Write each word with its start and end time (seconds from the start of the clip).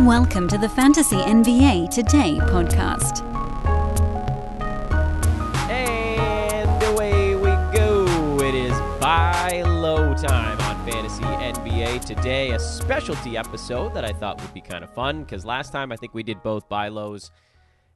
Welcome 0.00 0.48
to 0.48 0.58
the 0.58 0.68
Fantasy 0.68 1.14
NBA 1.14 1.88
Today 1.88 2.38
podcast. 2.40 3.24
And 5.70 6.82
away 6.82 7.36
we 7.36 7.50
go. 7.72 8.04
It 8.40 8.56
is 8.56 8.72
buy 9.00 9.62
low 9.64 10.12
time 10.12 10.60
on 10.62 10.84
Fantasy 10.84 11.22
NBA 11.22 12.04
today. 12.04 12.50
A 12.50 12.58
specialty 12.58 13.36
episode 13.36 13.94
that 13.94 14.04
I 14.04 14.10
thought 14.10 14.42
would 14.42 14.52
be 14.52 14.60
kind 14.60 14.82
of 14.82 14.92
fun 14.92 15.22
because 15.22 15.44
last 15.44 15.70
time 15.70 15.92
I 15.92 15.96
think 15.96 16.12
we 16.12 16.24
did 16.24 16.42
both 16.42 16.68
buy 16.68 16.88
lows 16.88 17.30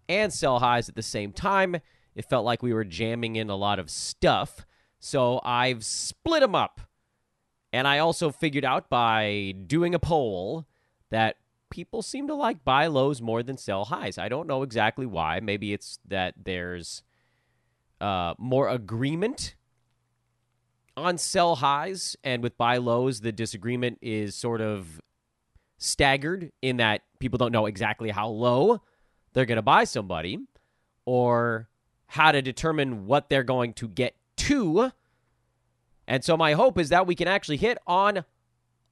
and 0.08 0.32
sell 0.32 0.60
highs 0.60 0.88
at 0.88 0.94
the 0.94 1.02
same 1.02 1.32
time. 1.32 1.78
It 2.14 2.24
felt 2.24 2.44
like 2.44 2.62
we 2.62 2.72
were 2.72 2.84
jamming 2.84 3.34
in 3.34 3.50
a 3.50 3.56
lot 3.56 3.80
of 3.80 3.90
stuff. 3.90 4.64
So 5.00 5.40
I've 5.44 5.84
split 5.84 6.42
them 6.42 6.54
up. 6.54 6.80
And 7.72 7.88
I 7.88 7.98
also 7.98 8.30
figured 8.30 8.64
out 8.64 8.88
by 8.88 9.52
doing 9.66 9.96
a 9.96 9.98
poll 9.98 10.64
that 11.10 11.34
people 11.70 12.02
seem 12.02 12.26
to 12.28 12.34
like 12.34 12.64
buy 12.64 12.86
lows 12.86 13.20
more 13.20 13.42
than 13.42 13.56
sell 13.56 13.86
highs. 13.86 14.18
I 14.18 14.28
don't 14.28 14.46
know 14.46 14.62
exactly 14.62 15.06
why. 15.06 15.40
Maybe 15.40 15.72
it's 15.72 15.98
that 16.06 16.34
there's 16.42 17.02
uh, 18.00 18.34
more 18.38 18.68
agreement 18.68 19.54
on 20.96 21.18
sell 21.18 21.56
highs, 21.56 22.16
and 22.24 22.42
with 22.42 22.58
buy 22.58 22.76
lows, 22.76 23.20
the 23.20 23.32
disagreement 23.32 23.98
is 24.02 24.34
sort 24.34 24.60
of 24.60 25.00
staggered 25.78 26.50
in 26.60 26.78
that 26.78 27.02
people 27.20 27.38
don't 27.38 27.52
know 27.52 27.66
exactly 27.66 28.10
how 28.10 28.28
low 28.28 28.82
they're 29.32 29.46
going 29.46 29.56
to 29.56 29.62
buy 29.62 29.84
somebody 29.84 30.38
or 31.04 31.68
how 32.08 32.32
to 32.32 32.42
determine 32.42 33.06
what 33.06 33.28
they're 33.28 33.44
going 33.44 33.72
to 33.74 33.86
get 33.86 34.16
to. 34.36 34.90
And 36.06 36.24
so, 36.24 36.36
my 36.36 36.54
hope 36.54 36.78
is 36.78 36.88
that 36.88 37.06
we 37.06 37.14
can 37.14 37.28
actually 37.28 37.58
hit 37.58 37.78
on 37.86 38.24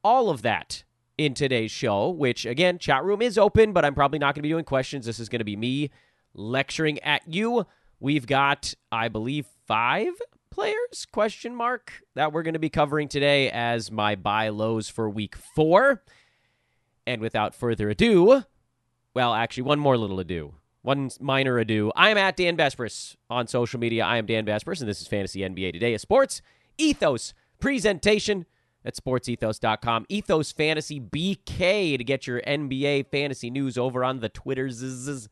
all 0.04 0.30
of 0.30 0.42
that 0.42 0.84
in 1.18 1.34
today's 1.34 1.70
show, 1.70 2.10
which 2.10 2.44
again, 2.44 2.78
chat 2.78 3.04
room 3.04 3.22
is 3.22 3.38
open, 3.38 3.72
but 3.72 3.84
I'm 3.84 3.94
probably 3.94 4.18
not 4.18 4.34
going 4.34 4.40
to 4.40 4.42
be 4.42 4.48
doing 4.48 4.64
questions. 4.64 5.06
This 5.06 5.18
is 5.18 5.28
going 5.28 5.40
to 5.40 5.44
be 5.44 5.56
me 5.56 5.90
lecturing 6.34 6.98
at 7.00 7.22
you. 7.26 7.66
We've 8.00 8.26
got, 8.26 8.74
I 8.92 9.08
believe, 9.08 9.46
five 9.66 10.12
players 10.50 11.06
question 11.10 11.54
mark 11.54 11.92
that 12.14 12.32
we're 12.32 12.42
going 12.42 12.54
to 12.54 12.60
be 12.60 12.68
covering 12.68 13.08
today 13.08 13.50
as 13.50 13.90
my 13.90 14.14
buy 14.14 14.48
lows 14.50 14.88
for 14.88 15.08
week 15.08 15.36
four. 15.36 16.02
And 17.06 17.20
without 17.20 17.54
further 17.54 17.88
ado, 17.88 18.42
well, 19.14 19.32
actually, 19.32 19.62
one 19.62 19.78
more 19.78 19.96
little 19.96 20.20
ado. 20.20 20.54
One 20.82 21.10
minor 21.20 21.58
ado. 21.58 21.90
I 21.96 22.10
am 22.10 22.18
at 22.18 22.36
Dan 22.36 22.56
Besbris 22.56 23.16
on 23.30 23.46
social 23.46 23.80
media. 23.80 24.04
I 24.04 24.18
am 24.18 24.26
Dan 24.26 24.44
Besbris, 24.44 24.80
and 24.80 24.88
this 24.88 25.00
is 25.00 25.06
Fantasy 25.06 25.40
NBA 25.40 25.72
Today, 25.72 25.94
a 25.94 25.98
sports 25.98 26.42
ethos 26.78 27.32
presentation 27.58 28.44
at 28.86 28.94
sportsethos.com. 28.94 30.06
Ethos 30.08 30.52
Fantasy 30.52 31.00
BK 31.00 31.98
to 31.98 32.04
get 32.04 32.26
your 32.26 32.40
NBA 32.42 33.10
fantasy 33.10 33.50
news 33.50 33.76
over 33.76 34.04
on 34.04 34.20
the 34.20 34.28
Twitters. 34.28 35.28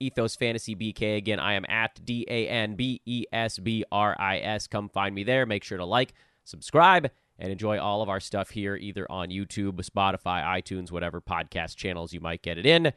Ethos 0.00 0.34
Fantasy 0.34 0.74
BK. 0.74 1.16
Again, 1.16 1.38
I 1.38 1.52
am 1.54 1.64
at 1.68 2.04
D 2.04 2.26
A 2.28 2.48
N 2.48 2.74
B 2.74 3.00
E 3.06 3.24
S 3.32 3.58
B 3.58 3.84
R 3.92 4.16
I 4.18 4.38
S. 4.38 4.66
Come 4.66 4.88
find 4.88 5.14
me 5.14 5.22
there. 5.22 5.46
Make 5.46 5.62
sure 5.62 5.78
to 5.78 5.84
like, 5.84 6.14
subscribe, 6.44 7.10
and 7.38 7.52
enjoy 7.52 7.78
all 7.78 8.02
of 8.02 8.08
our 8.08 8.20
stuff 8.20 8.50
here, 8.50 8.74
either 8.74 9.10
on 9.10 9.28
YouTube, 9.28 9.74
Spotify, 9.84 10.42
iTunes, 10.42 10.90
whatever 10.90 11.20
podcast 11.20 11.76
channels 11.76 12.12
you 12.12 12.20
might 12.20 12.42
get 12.42 12.58
it 12.58 12.66
in. 12.66 12.92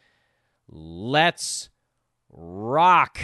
Let's 0.68 1.70
rock. 2.32 3.20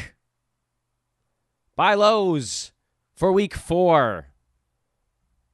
Buy 1.75 1.95
lows 1.95 2.73
for 3.15 3.31
week 3.31 3.55
four 3.55 4.27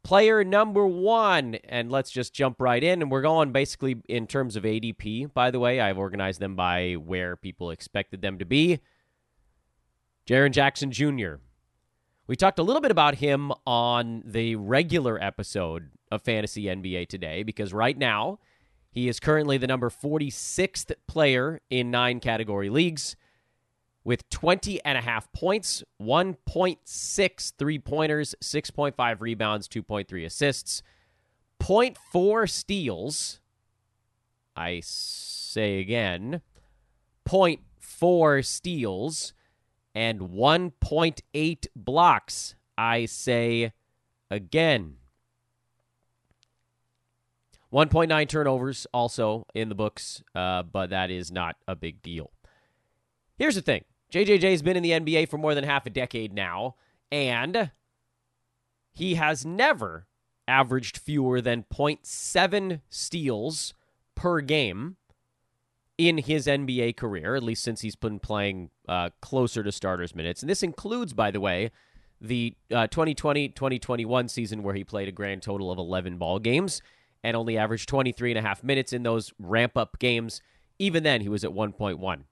player 0.05 0.43
number 0.43 0.85
one. 0.85 1.55
And 1.65 1.91
let's 1.91 2.11
just 2.11 2.31
jump 2.31 2.61
right 2.61 2.81
in. 2.81 3.01
And 3.01 3.11
we're 3.11 3.23
going 3.23 3.51
basically 3.51 3.97
in 4.07 4.27
terms 4.27 4.55
of 4.55 4.63
ADP, 4.63 5.33
by 5.33 5.49
the 5.49 5.59
way. 5.59 5.81
I've 5.81 5.97
organized 5.97 6.39
them 6.39 6.55
by 6.55 6.93
where 6.93 7.35
people 7.35 7.71
expected 7.71 8.21
them 8.21 8.37
to 8.37 8.45
be. 8.45 8.79
Jaren 10.29 10.51
Jackson 10.51 10.91
Jr. 10.91 11.35
We 12.27 12.35
talked 12.35 12.59
a 12.59 12.63
little 12.63 12.81
bit 12.81 12.91
about 12.91 13.15
him 13.15 13.51
on 13.65 14.21
the 14.25 14.55
regular 14.55 15.21
episode 15.21 15.89
of 16.11 16.21
Fantasy 16.21 16.65
NBA 16.65 17.07
today 17.09 17.41
because 17.41 17.73
right 17.73 17.97
now 17.97 18.39
he 18.91 19.09
is 19.09 19.19
currently 19.19 19.57
the 19.57 19.67
number 19.67 19.89
46th 19.89 20.93
player 21.07 21.61
in 21.71 21.89
nine 21.89 22.19
category 22.19 22.69
leagues 22.69 23.15
with 24.05 24.29
20 24.29 24.85
and 24.85 24.97
a 24.97 25.01
half 25.01 25.29
points, 25.33 25.83
1.6 26.01 27.53
three 27.57 27.79
pointers, 27.79 28.35
6.5 28.41 29.19
rebounds, 29.19 29.67
2.3 29.67 30.25
assists, 30.25 30.83
0.4 31.59 32.49
steals. 32.49 33.39
I 34.55 34.81
say 34.83 35.79
again, 35.79 36.41
0.4 37.27 38.45
steals 38.45 39.33
and 39.95 40.19
1.8 40.19 41.67
blocks. 41.75 42.55
I 42.77 43.05
say 43.05 43.73
again. 44.29 44.97
1.9 47.73 48.29
turnovers 48.29 48.87
also 48.93 49.45
in 49.53 49.67
the 49.67 49.75
books, 49.75 50.23
uh, 50.33 50.63
but 50.63 50.91
that 50.91 51.09
is 51.09 51.31
not 51.31 51.57
a 51.67 51.75
big 51.75 52.01
deal. 52.01 52.31
Here's 53.37 53.55
the 53.55 53.61
thing 53.61 53.83
JJJ's 54.15 54.61
been 54.61 54.77
in 54.77 54.83
the 54.83 54.91
NBA 54.91 55.27
for 55.27 55.37
more 55.37 55.53
than 55.53 55.65
half 55.65 55.85
a 55.85 55.89
decade 55.89 56.33
now, 56.33 56.75
and 57.11 57.71
he 58.93 59.15
has 59.15 59.45
never 59.45 60.07
averaged 60.47 60.97
fewer 60.97 61.41
than 61.41 61.65
0.7 61.69 62.79
steals 62.89 63.73
per 64.15 64.39
game 64.39 64.95
in 65.97 66.19
his 66.19 66.47
NBA 66.47 66.95
career, 66.95 67.35
at 67.35 67.43
least 67.43 67.61
since 67.61 67.81
he's 67.81 67.97
been 67.97 68.19
playing 68.19 68.69
uh, 68.87 69.09
closer 69.21 69.63
to 69.63 69.71
starters 69.73 70.15
minutes. 70.15 70.41
And 70.41 70.49
this 70.49 70.63
includes, 70.63 71.11
by 71.11 71.29
the 71.29 71.41
way, 71.41 71.71
the 72.21 72.55
2020 72.69 73.49
uh, 73.49 73.51
2021 73.53 74.29
season 74.29 74.63
where 74.63 74.75
he 74.75 74.85
played 74.85 75.09
a 75.09 75.11
grand 75.11 75.41
total 75.41 75.73
of 75.73 75.77
11 75.77 76.17
ball 76.17 76.39
games 76.39 76.81
and 77.21 77.35
only 77.35 77.57
averaged 77.57 77.89
23 77.89 78.31
and 78.31 78.39
a 78.39 78.41
half 78.41 78.63
minutes 78.63 78.93
in 78.93 79.03
those 79.03 79.33
ramp 79.39 79.75
up 79.75 79.99
games. 79.99 80.41
Even 80.79 81.03
then, 81.03 81.19
he 81.19 81.27
was 81.27 81.43
at 81.43 81.51
1.1. 81.51 82.23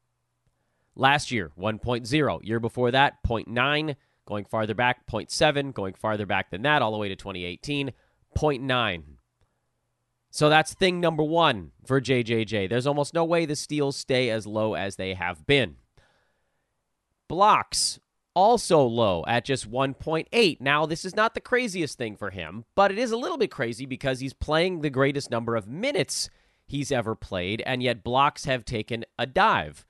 Last 0.95 1.31
year, 1.31 1.51
1.0. 1.59 2.39
Year 2.43 2.59
before 2.59 2.91
that, 2.91 3.23
0.9. 3.25 3.95
Going 4.25 4.45
farther 4.45 4.73
back, 4.75 5.05
0.7. 5.07 5.73
Going 5.73 5.93
farther 5.93 6.25
back 6.25 6.51
than 6.51 6.61
that, 6.61 6.81
all 6.81 6.91
the 6.91 6.97
way 6.97 7.09
to 7.09 7.15
2018, 7.15 7.91
0.9. 8.37 9.03
So 10.29 10.49
that's 10.49 10.73
thing 10.73 10.99
number 10.99 11.23
one 11.23 11.71
for 11.85 12.01
JJJ. 12.01 12.69
There's 12.69 12.87
almost 12.87 13.13
no 13.13 13.23
way 13.23 13.45
the 13.45 13.55
steals 13.55 13.95
stay 13.95 14.29
as 14.29 14.47
low 14.47 14.73
as 14.73 14.95
they 14.95 15.13
have 15.13 15.45
been. 15.45 15.75
Blocks, 17.27 17.99
also 18.35 18.81
low 18.83 19.23
at 19.27 19.45
just 19.45 19.69
1.8. 19.69 20.61
Now, 20.61 20.85
this 20.85 21.05
is 21.05 21.15
not 21.15 21.33
the 21.33 21.41
craziest 21.41 21.97
thing 21.97 22.15
for 22.15 22.31
him, 22.31 22.65
but 22.75 22.91
it 22.91 22.97
is 22.97 23.11
a 23.11 23.17
little 23.17 23.37
bit 23.37 23.51
crazy 23.51 23.85
because 23.85 24.19
he's 24.19 24.33
playing 24.33 24.81
the 24.81 24.89
greatest 24.89 25.29
number 25.29 25.55
of 25.55 25.67
minutes 25.67 26.29
he's 26.65 26.91
ever 26.91 27.15
played, 27.15 27.61
and 27.65 27.83
yet 27.83 28.03
blocks 28.03 28.45
have 28.45 28.65
taken 28.65 29.05
a 29.19 29.25
dive. 29.25 29.85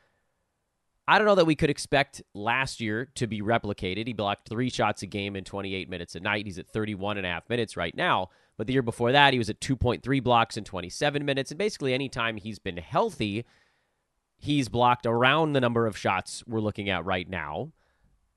I 1.07 1.17
don't 1.17 1.27
know 1.27 1.35
that 1.35 1.45
we 1.45 1.55
could 1.55 1.69
expect 1.69 2.21
last 2.33 2.79
year 2.79 3.09
to 3.15 3.27
be 3.27 3.41
replicated. 3.41 4.07
He 4.07 4.13
blocked 4.13 4.47
three 4.47 4.69
shots 4.69 5.01
a 5.01 5.05
game 5.05 5.35
in 5.35 5.43
28 5.43 5.89
minutes 5.89 6.15
a 6.15 6.21
night. 6.21 6.45
He's 6.45 6.57
at 6.57 6.67
31 6.67 7.17
and 7.17 7.25
a 7.25 7.29
half 7.29 7.49
minutes 7.49 7.75
right 7.75 7.95
now. 7.95 8.29
But 8.57 8.67
the 8.67 8.73
year 8.73 8.81
before 8.81 9.11
that, 9.11 9.33
he 9.33 9.39
was 9.39 9.49
at 9.49 9.59
2.3 9.59 10.23
blocks 10.23 10.55
in 10.55 10.63
27 10.63 11.25
minutes. 11.25 11.51
And 11.51 11.57
basically, 11.57 11.93
anytime 11.93 12.37
he's 12.37 12.57
been 12.57 12.77
healthy, 12.77 13.43
he's 14.37 14.69
blocked 14.69 15.05
around 15.05 15.53
the 15.53 15.61
number 15.61 15.87
of 15.87 15.97
shots 15.97 16.41
we're 16.47 16.61
looking 16.61 16.89
at 16.89 17.03
right 17.03 17.29
now. 17.29 17.73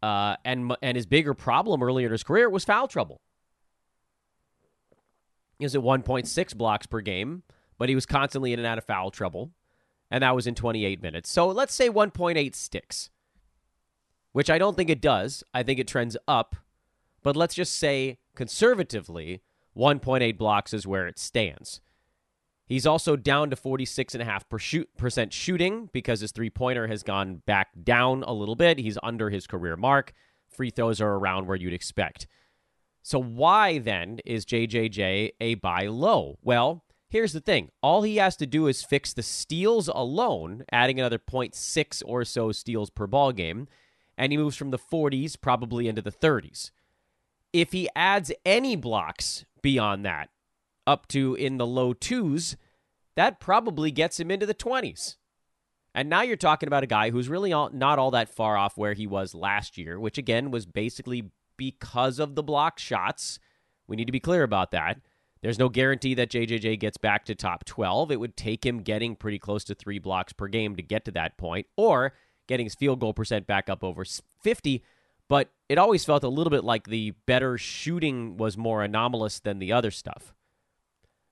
Uh, 0.03 0.37
and 0.45 0.77
and 0.83 0.97
his 0.97 1.07
bigger 1.07 1.35
problem 1.35 1.83
earlier 1.83 2.07
in 2.07 2.13
his 2.13 2.25
career 2.25 2.51
was 2.51 2.65
foul 2.65 2.89
trouble. 2.89 3.21
He 5.59 5.65
was 5.65 5.75
at 5.75 5.83
1.6 5.83 6.57
blocks 6.57 6.87
per 6.87 7.01
game, 7.01 7.43
but 7.79 7.89
he 7.89 7.95
was 7.95 8.07
constantly 8.07 8.53
in 8.53 8.59
and 8.59 8.67
out 8.67 8.77
of 8.77 8.85
foul 8.85 9.11
trouble 9.11 9.53
and 10.11 10.23
that 10.23 10.35
was 10.35 10.47
in 10.47 10.55
28 10.55 11.03
minutes. 11.03 11.31
So 11.31 11.49
let's 11.49 11.75
say 11.75 11.89
1.8 11.89 12.55
sticks, 12.55 13.11
which 14.33 14.51
I 14.51 14.59
don't 14.59 14.77
think 14.77 14.91
it 14.91 15.01
does. 15.01 15.43
I 15.53 15.63
think 15.63 15.79
it 15.79 15.89
trends 15.89 16.17
up, 16.29 16.57
but 17.23 17.37
let's 17.37 17.55
just 17.55 17.79
say 17.79 18.19
conservatively, 18.35 19.43
1.8 19.77 20.39
blocks 20.39 20.73
is 20.73 20.87
where 20.87 21.07
it 21.07 21.19
stands. 21.19 21.81
He's 22.67 22.87
also 22.87 23.15
down 23.15 23.51
to 23.51 23.57
46.5% 23.57 25.33
shooting 25.33 25.89
because 25.93 26.21
his 26.21 26.33
three 26.33 26.51
pointer 26.51 26.89
has 26.89 27.05
gone 27.05 27.43
back 27.47 27.69
down 27.85 28.25
a 28.25 28.33
little 28.33 28.57
bit. 28.57 28.79
He's 28.79 28.99
under 29.05 29.31
his 29.31 29.47
career 29.47 29.77
mark. 29.77 30.13
Free 30.49 30.71
throws 30.71 31.01
are 31.01 31.15
around 31.15 31.47
where 31.47 31.57
you'd 31.57 31.73
expect. 31.73 32.27
So, 33.03 33.23
why 33.23 33.79
then 33.79 34.19
is 34.25 34.45
JJJ 34.45 35.35
a 35.41 35.55
buy 35.55 35.87
low? 35.87 36.39
Well, 36.43 36.83
Here's 37.17 37.33
the 37.33 37.41
thing 37.41 37.71
all 37.83 38.03
he 38.03 38.17
has 38.17 38.37
to 38.37 38.47
do 38.47 38.67
is 38.67 38.85
fix 38.85 39.15
the 39.15 39.23
steals 39.23 39.89
alone, 39.89 40.65
adding 40.71 41.01
another 41.01 41.19
0.6 41.19 42.03
or 42.05 42.27
so 42.27 42.53
steals 42.53 42.91
per 42.91 43.07
ball 43.07 43.33
game, 43.33 43.69
and 44.19 44.33
he 44.33 44.37
moves 44.37 44.55
from 44.55 44.71
the 44.71 44.79
40s 44.79 45.41
probably 45.41 45.89
into 45.89 46.03
the 46.03 46.13
30s. 46.13 46.73
If 47.55 47.73
he 47.73 47.89
adds 47.97 48.33
any 48.45 48.77
blocks 48.77 49.47
beyond 49.63 50.05
that, 50.05 50.29
up 50.87 51.09
to 51.09 51.35
in 51.37 51.57
the 51.57 51.67
low 51.67 51.95
twos, 51.95 52.59
that 53.15 53.41
probably 53.41 53.91
gets 53.91 54.21
him 54.21 54.31
into 54.31 54.45
the 54.45 54.53
20s. 54.53 55.17
And 55.95 56.11
now 56.11 56.21
you're 56.21 56.37
talking 56.37 56.67
about 56.67 56.85
a 56.85 56.87
guy 56.87 57.09
who's 57.09 57.31
really 57.31 57.51
all, 57.51 57.71
not 57.71 57.99
all 57.99 58.11
that 58.11 58.29
far 58.29 58.59
off 58.59 58.77
where 58.77 58.93
he 58.93 59.07
was 59.07 59.35
last 59.35 59.79
year, 59.79 59.99
which 59.99 60.19
again 60.19 60.51
was 60.51 60.67
basically 60.67 61.31
because 61.57 62.19
of 62.19 62.35
the 62.35 62.43
block 62.43 62.79
shots. 62.79 63.39
We 63.87 63.97
need 63.97 64.05
to 64.05 64.13
be 64.13 64.21
clear 64.21 64.43
about 64.43 64.71
that. 64.73 64.99
There's 65.43 65.59
no 65.59 65.69
guarantee 65.69 66.15
that 66.15 66.31
JJJ 66.31 66.81
gets 66.81 66.97
back 66.97 67.25
to 67.27 67.35
top 67.35 67.65
12. 67.65 68.11
It 68.11 68.21
would 68.21 68.37
take 68.37 68.65
him 68.65 68.79
getting 68.83 69.17
pretty 69.17 69.39
close 69.39 69.65
to 69.65 69.75
three 69.75 69.99
blocks 69.99 70.33
per 70.33 70.49
game 70.49 70.77
to 70.77 70.83
get 70.83 71.05
to 71.05 71.11
that 71.13 71.37
point, 71.37 71.67
or 71.77 72.15
getting 72.47 72.67
his 72.67 72.75
field 72.75 73.01
goal 73.01 73.15
percent 73.15 73.47
back 73.47 73.69
up 73.69 73.85
over 73.85 74.05
50. 74.43 74.83
But 75.29 75.51
it 75.69 75.79
always 75.79 76.05
felt 76.05 76.25
a 76.25 76.29
little 76.29 76.51
bit 76.51 76.65
like 76.65 76.87
the 76.87 77.13
better 77.27 77.59
shooting 77.59 78.37
was 78.37 78.57
more 78.57 78.83
anomalous 78.83 79.41
than 79.41 79.59
the 79.59 79.73
other 79.73 79.91
stuff. 79.91 80.35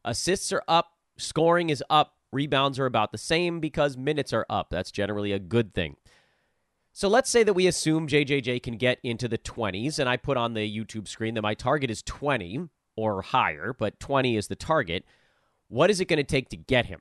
Assists 0.04 0.52
are 0.52 0.64
up, 0.68 0.92
scoring 1.16 1.70
is 1.70 1.82
up, 1.88 2.14
rebounds 2.32 2.78
are 2.78 2.86
about 2.86 3.12
the 3.12 3.18
same 3.18 3.60
because 3.60 3.96
minutes 3.96 4.32
are 4.32 4.46
up. 4.50 4.68
That's 4.70 4.90
generally 4.90 5.32
a 5.32 5.38
good 5.38 5.72
thing. 5.72 5.96
So 6.92 7.08
let's 7.08 7.30
say 7.30 7.42
that 7.42 7.54
we 7.54 7.66
assume 7.66 8.06
JJJ 8.06 8.62
can 8.62 8.76
get 8.76 8.98
into 9.02 9.26
the 9.26 9.38
20s, 9.38 9.98
and 9.98 10.08
I 10.08 10.16
put 10.16 10.36
on 10.36 10.54
the 10.54 10.60
YouTube 10.60 11.08
screen 11.08 11.34
that 11.34 11.42
my 11.42 11.54
target 11.54 11.90
is 11.90 12.02
20 12.02 12.68
or 12.96 13.22
higher, 13.22 13.74
but 13.76 13.98
20 14.00 14.36
is 14.36 14.48
the 14.48 14.56
target. 14.56 15.04
What 15.68 15.90
is 15.90 16.00
it 16.00 16.06
going 16.06 16.18
to 16.18 16.24
take 16.24 16.48
to 16.50 16.56
get 16.56 16.86
him? 16.86 17.00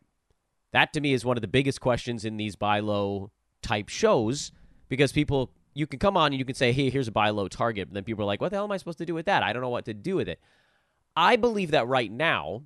That 0.72 0.94
to 0.94 1.02
me 1.02 1.14
is 1.14 1.24
one 1.24 1.38
of 1.38 1.42
the 1.42 1.48
biggest 1.48 1.82
questions 1.82 2.26
in 2.26 2.38
these 2.38 2.56
buy 2.56 2.80
low 2.80 3.32
type 3.62 3.90
shows 3.90 4.52
because 4.90 5.12
people, 5.12 5.52
you 5.74 5.88
can 5.88 6.00
come 6.00 6.18
on 6.18 6.28
and 6.28 6.40
you 6.40 6.46
can 6.46 6.56
say, 6.56 6.72
hey, 6.72 6.90
here's 6.90 7.08
a 7.08 7.12
buy 7.12 7.30
low 7.30 7.48
target. 7.48 7.90
But 7.90 7.94
then 7.94 8.04
people 8.04 8.24
are 8.24 8.28
like, 8.28 8.42
what 8.42 8.50
the 8.50 8.58
hell 8.58 8.66
am 8.66 8.72
I 8.72 8.78
supposed 8.78 8.98
to 8.98 9.06
do 9.06 9.14
with 9.14 9.28
that? 9.28 9.44
I 9.44 9.54
don't 9.54 9.62
know 9.62 9.70
what 9.70 9.86
to 9.86 9.94
do 9.94 10.16
with 10.16 10.28
it. 10.28 10.40
I 11.16 11.36
believe 11.36 11.72
that 11.72 11.88
right 11.88 12.12
now, 12.12 12.64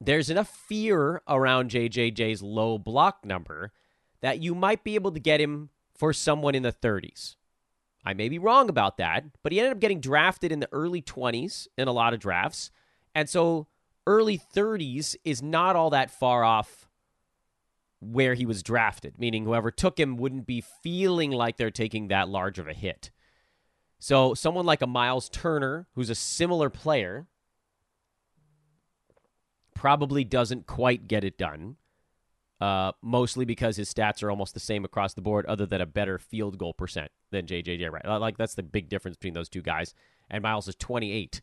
there's 0.00 0.30
enough 0.30 0.48
fear 0.48 1.22
around 1.28 1.70
JJJ's 1.70 2.42
low 2.42 2.78
block 2.78 3.24
number 3.24 3.72
that 4.20 4.40
you 4.40 4.54
might 4.54 4.84
be 4.84 4.94
able 4.94 5.12
to 5.12 5.20
get 5.20 5.40
him 5.40 5.70
for 5.96 6.12
someone 6.12 6.54
in 6.54 6.62
the 6.62 6.72
30s. 6.72 7.36
I 8.08 8.14
may 8.14 8.30
be 8.30 8.38
wrong 8.38 8.70
about 8.70 8.96
that, 8.96 9.24
but 9.42 9.52
he 9.52 9.60
ended 9.60 9.72
up 9.72 9.80
getting 9.80 10.00
drafted 10.00 10.50
in 10.50 10.60
the 10.60 10.68
early 10.72 11.02
20s 11.02 11.68
in 11.76 11.88
a 11.88 11.92
lot 11.92 12.14
of 12.14 12.20
drafts. 12.20 12.70
And 13.14 13.28
so 13.28 13.66
early 14.06 14.38
30s 14.38 15.14
is 15.26 15.42
not 15.42 15.76
all 15.76 15.90
that 15.90 16.10
far 16.10 16.42
off 16.42 16.88
where 18.00 18.32
he 18.32 18.46
was 18.46 18.62
drafted, 18.62 19.18
meaning 19.18 19.44
whoever 19.44 19.70
took 19.70 20.00
him 20.00 20.16
wouldn't 20.16 20.46
be 20.46 20.64
feeling 20.82 21.32
like 21.32 21.58
they're 21.58 21.70
taking 21.70 22.08
that 22.08 22.30
large 22.30 22.58
of 22.58 22.66
a 22.66 22.72
hit. 22.72 23.10
So 23.98 24.32
someone 24.32 24.64
like 24.64 24.80
a 24.80 24.86
Miles 24.86 25.28
Turner, 25.28 25.86
who's 25.92 26.08
a 26.08 26.14
similar 26.14 26.70
player, 26.70 27.26
probably 29.74 30.24
doesn't 30.24 30.66
quite 30.66 31.08
get 31.08 31.24
it 31.24 31.36
done. 31.36 31.76
Uh, 32.60 32.90
mostly 33.02 33.44
because 33.44 33.76
his 33.76 33.92
stats 33.92 34.20
are 34.20 34.30
almost 34.30 34.52
the 34.52 34.58
same 34.58 34.84
across 34.84 35.14
the 35.14 35.20
board, 35.20 35.46
other 35.46 35.64
than 35.64 35.80
a 35.80 35.86
better 35.86 36.18
field 36.18 36.58
goal 36.58 36.74
percent 36.74 37.10
than 37.30 37.46
JJJ. 37.46 37.90
Right, 37.90 38.04
like 38.18 38.36
that's 38.36 38.54
the 38.54 38.64
big 38.64 38.88
difference 38.88 39.16
between 39.16 39.34
those 39.34 39.48
two 39.48 39.62
guys. 39.62 39.94
And 40.28 40.42
Miles 40.42 40.66
is 40.66 40.74
28, 40.74 41.40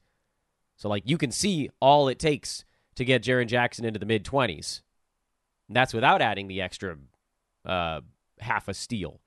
so 0.75 0.89
like 0.89 1.03
you 1.05 1.17
can 1.17 1.31
see 1.31 1.69
all 1.79 2.09
it 2.09 2.19
takes 2.19 2.65
to 2.95 3.05
get 3.05 3.23
Jaren 3.23 3.47
Jackson 3.47 3.85
into 3.85 3.99
the 3.99 4.05
mid 4.05 4.25
20s. 4.25 4.81
That's 5.69 5.93
without 5.93 6.21
adding 6.21 6.47
the 6.47 6.61
extra 6.61 6.97
uh, 7.65 8.01
half 8.39 8.67
a 8.67 8.73
steal. 8.73 9.21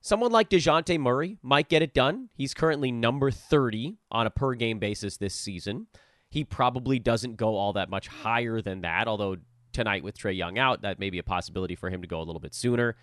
Someone 0.00 0.32
like 0.32 0.48
Dejounte 0.48 0.98
Murray 0.98 1.38
might 1.42 1.68
get 1.68 1.82
it 1.82 1.92
done. 1.92 2.28
He's 2.34 2.54
currently 2.54 2.92
number 2.92 3.30
30 3.30 3.96
on 4.10 4.26
a 4.26 4.30
per 4.30 4.54
game 4.54 4.78
basis 4.78 5.16
this 5.16 5.34
season. 5.34 5.88
He 6.30 6.44
probably 6.44 6.98
doesn't 6.98 7.36
go 7.36 7.56
all 7.56 7.72
that 7.72 7.90
much 7.90 8.06
higher 8.06 8.60
than 8.60 8.82
that, 8.82 9.08
although 9.08 9.36
tonight 9.72 10.02
with 10.02 10.18
Trae 10.18 10.36
Young 10.36 10.58
out, 10.58 10.82
that 10.82 10.98
may 10.98 11.10
be 11.10 11.18
a 11.18 11.22
possibility 11.22 11.74
for 11.74 11.90
him 11.90 12.02
to 12.02 12.08
go 12.08 12.20
a 12.20 12.24
little 12.24 12.40
bit 12.40 12.54
sooner. 12.54 12.96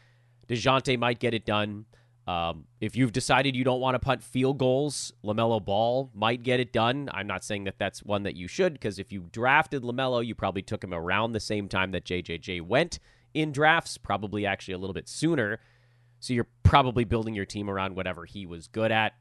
Dejounte 0.47 0.97
might 0.99 1.19
get 1.19 1.33
it 1.33 1.45
done. 1.45 1.85
Um, 2.27 2.65
if 2.81 2.95
you've 2.95 3.11
decided 3.11 3.55
you 3.55 3.63
don't 3.63 3.79
want 3.79 3.95
to 3.95 3.99
punt 3.99 4.23
field 4.23 4.57
goals, 4.57 5.13
LaMelo 5.23 5.63
Ball 5.63 6.09
might 6.13 6.41
get 6.41 6.59
it 6.59 6.73
done. 6.73 7.09
I'm 7.13 7.27
not 7.27 7.43
saying 7.43 7.65
that 7.65 7.77
that's 7.77 8.03
one 8.03 8.23
that 8.23 8.35
you 8.35 8.47
should, 8.47 8.73
because 8.73 8.97
if 8.97 9.11
you 9.11 9.27
drafted 9.31 9.83
LaMelo, 9.83 10.25
you 10.25 10.33
probably 10.33 10.63
took 10.63 10.83
him 10.83 10.93
around 10.93 11.33
the 11.33 11.39
same 11.39 11.67
time 11.67 11.91
that 11.91 12.03
JJJ 12.03 12.61
went 12.63 12.99
in 13.35 13.51
drafts, 13.51 13.97
probably 13.97 14.45
actually 14.45 14.73
a 14.73 14.77
little 14.77 14.93
bit 14.93 15.07
sooner. 15.07 15.59
So 16.19 16.33
you're 16.33 16.47
probably 16.63 17.03
building 17.03 17.35
your 17.35 17.45
team 17.45 17.69
around 17.69 17.95
whatever 17.95 18.25
he 18.25 18.47
was 18.47 18.67
good 18.67 18.91
at. 18.91 19.13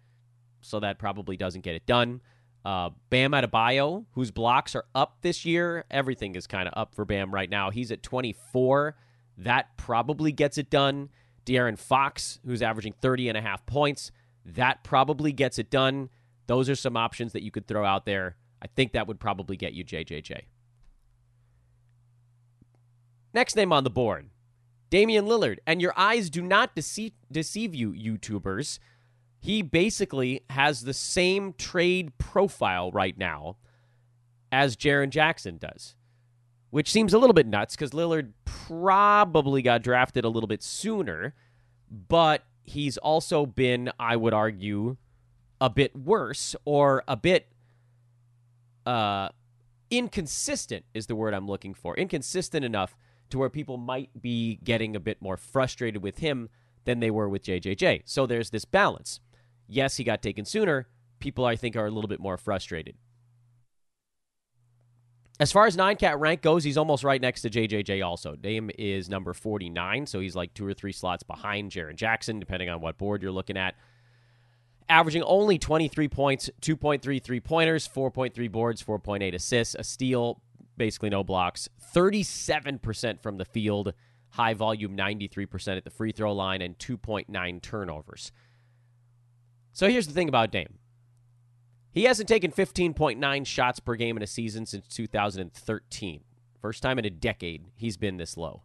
So 0.63 0.81
that 0.81 0.99
probably 0.99 1.37
doesn't 1.37 1.61
get 1.61 1.75
it 1.75 1.85
done. 1.85 2.23
Uh, 2.65 2.91
Bam 3.11 3.33
Adebayo, 3.33 4.07
whose 4.13 4.31
blocks 4.31 4.75
are 4.75 4.87
up 4.95 5.19
this 5.21 5.45
year. 5.45 5.85
Everything 5.91 6.35
is 6.35 6.47
kind 6.47 6.67
of 6.67 6.75
up 6.77 6.95
for 6.95 7.05
Bam 7.05 7.33
right 7.33 7.51
now. 7.51 7.71
He's 7.71 7.91
at 7.91 8.03
24. 8.03 8.97
That 9.39 9.77
probably 9.77 10.33
gets 10.33 10.57
it 10.57 10.71
done. 10.71 11.11
De'Aaron 11.45 11.79
Fox, 11.79 12.41
who's 12.47 12.63
averaging 12.63 12.95
30 13.03 13.29
and 13.29 13.39
a 13.39 13.43
half 13.43 13.67
points. 13.67 14.13
That 14.47 14.83
probably 14.83 15.33
gets 15.33 15.59
it 15.59 15.71
done. 15.71 16.09
Those 16.47 16.71
are 16.71 16.75
some 16.75 16.97
options 16.97 17.33
that 17.33 17.43
you 17.43 17.51
could 17.51 17.67
throw 17.67 17.85
out 17.85 18.07
there. 18.07 18.37
I 18.63 18.67
think 18.67 18.93
that 18.93 19.07
would 19.07 19.21
probably 19.21 19.57
get 19.57 19.75
you 19.75 19.85
JJJ. 19.85 20.43
Next 23.35 23.57
name 23.57 23.73
on 23.73 23.85
the 23.85 23.91
board 23.91 24.31
Damian 24.91 25.27
Lillard. 25.27 25.59
And 25.67 25.83
your 25.83 25.93
eyes 25.97 26.31
do 26.31 26.41
not 26.41 26.75
deceive, 26.75 27.13
deceive 27.31 27.75
you, 27.75 27.93
YouTubers. 27.93 28.79
He 29.45 29.61
basically 29.61 30.41
has 30.49 30.81
the 30.81 30.95
same 30.95 31.53
trade 31.59 32.17
profile 32.17 32.91
right 32.93 33.19
now 33.19 33.59
as 34.51 34.75
Jaren 34.75 35.11
Jackson 35.11 35.59
does, 35.59 35.97
which 36.71 36.91
seems 36.91 37.13
a 37.13 37.19
little 37.19 37.35
bit 37.35 37.47
nuts 37.47 37.77
because 37.77 37.91
Lillard 37.91 38.33
probably 38.47 39.61
got 39.61 39.83
drafted 39.83 40.25
a 40.25 40.31
little 40.31 40.47
bit 40.47 40.63
sooner, 40.63 41.35
but 41.91 42.45
he's 42.63 42.97
also 42.97 43.45
been, 43.45 43.93
I 43.99 44.17
would 44.17 44.33
argue, 44.33 44.97
a 45.61 45.69
bit 45.69 45.95
worse 45.95 46.57
or 46.65 47.05
a 47.07 47.15
bit 47.15 47.53
uh, 48.87 49.29
inconsistent 49.91 50.87
is 50.95 51.07
the 51.07 51.17
word 51.17 51.35
I'm 51.35 51.47
looking 51.47 51.75
for. 51.75 51.95
Inconsistent 51.97 52.65
enough 52.65 52.97
to 53.29 53.37
where 53.37 53.51
people 53.51 53.77
might 53.77 54.23
be 54.23 54.59
getting 54.65 54.97
a 54.97 55.01
bit 55.01 55.21
more 55.21 55.37
frustrated 55.37 56.03
with 56.03 56.21
him 56.21 56.49
than 56.87 57.01
they 57.01 57.11
were 57.11 57.29
with 57.29 57.45
JJJ. 57.45 58.05
So 58.07 58.25
there's 58.25 58.49
this 58.49 58.65
balance. 58.65 59.21
Yes, 59.67 59.97
he 59.97 60.05
got 60.05 60.23
taken 60.23 60.45
sooner. 60.45 60.89
People, 61.21 61.45
I 61.45 61.57
think, 61.57 61.77
are 61.77 61.87
a 61.87 61.91
little 61.91 62.09
bit 62.09 62.21
more 62.21 62.37
frustrated. 62.37 62.97
As 65.41 65.51
far 65.51 65.67
as 65.67 65.77
nine 65.77 65.97
cat 65.97 66.21
rank 66.21 66.43
goes, 66.43 66.63
he's 66.63 66.77
almost 66.77 67.03
right 67.03 67.21
next 67.21 67.43
to 67.43 67.51
JJJ 67.51 68.07
also. 68.07 68.37
Dame 68.37 68.71
is 68.79 69.09
number 69.09 69.33
49, 69.33 70.07
so 70.07 70.21
he's 70.21 70.37
like 70.37 70.55
two 70.55 70.65
or 70.65 70.75
three 70.75 70.93
slots 70.93 71.25
behind 71.25 71.73
Jaren 71.73 71.97
Jackson, 71.97 72.39
depending 72.39 72.69
on 72.69 72.81
what 72.81 72.99
board 72.99 73.21
you're 73.21 73.33
looking 73.33 73.57
at. 73.57 73.75
Averaging 74.89 75.25
only 75.25 75.59
23 75.59 76.09
points, 76.09 76.51
2.3 76.61 77.21
three 77.21 77.41
pointers, 77.41 77.89
4.3 77.89 78.53
boards, 78.53 78.83
4.8 78.83 79.35
assists, 79.35 79.75
a 79.77 79.83
steal, 79.83 80.41
basically 80.77 81.11
no 81.11 81.25
blocks, 81.25 81.69
37% 81.95 83.21
from 83.21 83.39
the 83.39 83.45
field, 83.45 83.93
high 84.31 84.55
volume 84.55 84.97
93% 84.97 85.77
at 85.77 85.85
the 85.85 85.91
free 85.91 86.13
throw 86.13 86.33
line, 86.33 86.63
and 86.63 86.79
2.9 86.79 87.63
turnovers. 87.63 88.31
So 89.75 89.89
here's 89.91 90.07
the 90.07 90.15
thing 90.15 90.29
about 90.29 90.53
Dame 90.53 90.79
he 91.93 92.05
hasn't 92.05 92.29
taken 92.29 92.51
15.9 92.51 93.47
shots 93.47 93.81
per 93.81 93.95
game 93.95 94.17
in 94.17 94.23
a 94.23 94.27
season 94.27 94.67
since 94.67 94.89
2013. 94.89 96.25
First 96.61 96.83
time 96.83 96.99
in 96.99 97.05
a 97.05 97.11
decade 97.11 97.67
he's 97.77 97.97
been 97.97 98.17
this 98.17 98.37
low. 98.37 98.63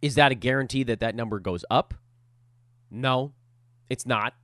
Is 0.00 0.14
that 0.14 0.32
a 0.32 0.34
guarantee 0.34 0.82
that 0.84 1.00
that 1.00 1.14
number 1.14 1.38
goes 1.38 1.64
up? 1.70 1.92
No, 2.90 3.34
it's 3.90 4.06
not. 4.06 4.34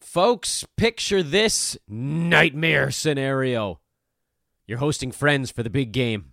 Folks, 0.00 0.64
picture 0.76 1.22
this 1.22 1.78
nightmare 1.88 2.90
scenario. 2.90 3.80
You're 4.66 4.78
hosting 4.78 5.12
friends 5.12 5.50
for 5.50 5.62
the 5.62 5.70
big 5.70 5.92
game. 5.92 6.32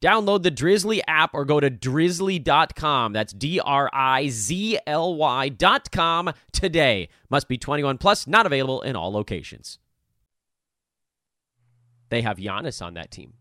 Download 0.00 0.42
the 0.42 0.50
Drizly 0.50 1.00
app 1.08 1.30
or 1.34 1.44
go 1.44 1.58
to 1.58 1.70
drizly.com. 1.70 3.12
That's 3.12 3.32
D 3.32 3.58
R 3.58 3.90
I 3.92 4.28
Z 4.28 4.78
L 4.86 5.16
Y.com 5.16 6.32
today. 6.52 7.08
Must 7.30 7.48
be 7.48 7.58
21 7.58 7.98
plus, 7.98 8.26
not 8.26 8.46
available 8.46 8.82
in 8.82 8.94
all 8.94 9.12
locations. 9.12 9.78
They 12.10 12.22
have 12.22 12.38
Giannis 12.38 12.80
on 12.80 12.94
that 12.94 13.10
team. 13.10 13.34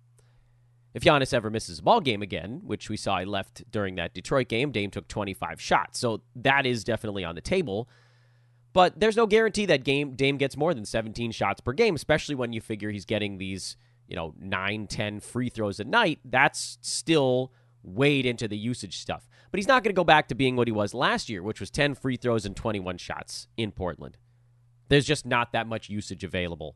If 0.93 1.03
Giannis 1.03 1.33
ever 1.33 1.51
misses 1.51 1.77
a 1.77 1.83
ball 1.83 2.01
game 2.01 2.23
again, 2.23 2.61
which 2.63 2.89
we 2.89 2.97
saw 2.97 3.19
he 3.19 3.25
left 3.25 3.69
during 3.69 3.95
that 3.95 4.15
Detroit 4.15 4.47
game, 4.47 4.71
Dame 4.71 4.89
took 4.89 5.07
25 5.07 5.61
shots. 5.61 5.99
So 5.99 6.21
that 6.35 6.65
is 6.65 6.83
definitely 6.83 7.23
on 7.23 7.35
the 7.35 7.41
table. 7.41 7.87
But 8.73 8.99
there's 8.99 9.15
no 9.15 9.27
guarantee 9.27 9.67
that 9.67 9.83
game 9.83 10.15
Dame 10.15 10.37
gets 10.37 10.57
more 10.57 10.73
than 10.73 10.85
17 10.85 11.31
shots 11.31 11.61
per 11.61 11.73
game, 11.73 11.93
especially 11.93 12.35
when 12.35 12.51
you 12.51 12.61
figure 12.61 12.89
he's 12.89 13.05
getting 13.05 13.37
these, 13.37 13.77
you 14.07 14.15
know, 14.15 14.33
9, 14.39 14.87
10 14.87 15.19
free 15.19 15.49
throws 15.49 15.79
a 15.79 15.83
night. 15.83 16.19
That's 16.23 16.77
still 16.81 17.51
weighed 17.83 18.25
into 18.25 18.47
the 18.47 18.57
usage 18.57 18.99
stuff. 18.99 19.29
But 19.51 19.59
he's 19.59 19.67
not 19.67 19.83
going 19.83 19.93
to 19.93 19.99
go 19.99 20.03
back 20.03 20.27
to 20.27 20.35
being 20.35 20.55
what 20.55 20.67
he 20.67 20.71
was 20.71 20.93
last 20.93 21.29
year, 21.29 21.41
which 21.41 21.59
was 21.59 21.69
10 21.69 21.95
free 21.95 22.17
throws 22.17 22.45
and 22.45 22.55
21 22.55 22.97
shots 22.97 23.47
in 23.55 23.71
Portland. 23.71 24.17
There's 24.89 25.05
just 25.05 25.25
not 25.25 25.51
that 25.53 25.67
much 25.67 25.89
usage 25.89 26.23
available 26.23 26.75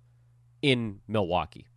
in 0.61 1.00
Milwaukee. 1.07 1.67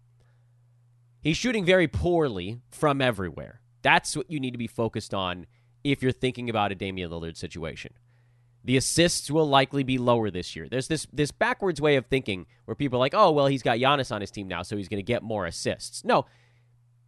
He's 1.20 1.36
shooting 1.36 1.64
very 1.64 1.88
poorly 1.88 2.60
from 2.70 3.00
everywhere. 3.00 3.60
That's 3.82 4.16
what 4.16 4.30
you 4.30 4.38
need 4.38 4.52
to 4.52 4.58
be 4.58 4.66
focused 4.66 5.14
on 5.14 5.46
if 5.82 6.02
you're 6.02 6.12
thinking 6.12 6.50
about 6.50 6.72
a 6.72 6.74
Damian 6.74 7.10
Lillard 7.10 7.36
situation. 7.36 7.92
The 8.64 8.78
assists 8.78 9.30
will 9.30 9.46
likely 9.46 9.82
be 9.82 9.98
lower 9.98 10.30
this 10.30 10.56
year. 10.56 10.68
There's 10.68 10.88
this 10.88 11.06
this 11.12 11.30
backwards 11.30 11.80
way 11.80 11.96
of 11.96 12.06
thinking 12.06 12.46
where 12.64 12.74
people 12.74 12.98
are 12.98 13.00
like, 13.00 13.14
"Oh, 13.14 13.30
well, 13.30 13.46
he's 13.46 13.62
got 13.62 13.78
Giannis 13.78 14.10
on 14.10 14.22
his 14.22 14.30
team 14.30 14.48
now, 14.48 14.62
so 14.62 14.76
he's 14.76 14.88
going 14.88 14.98
to 14.98 15.02
get 15.02 15.22
more 15.22 15.44
assists." 15.44 16.02
No, 16.04 16.24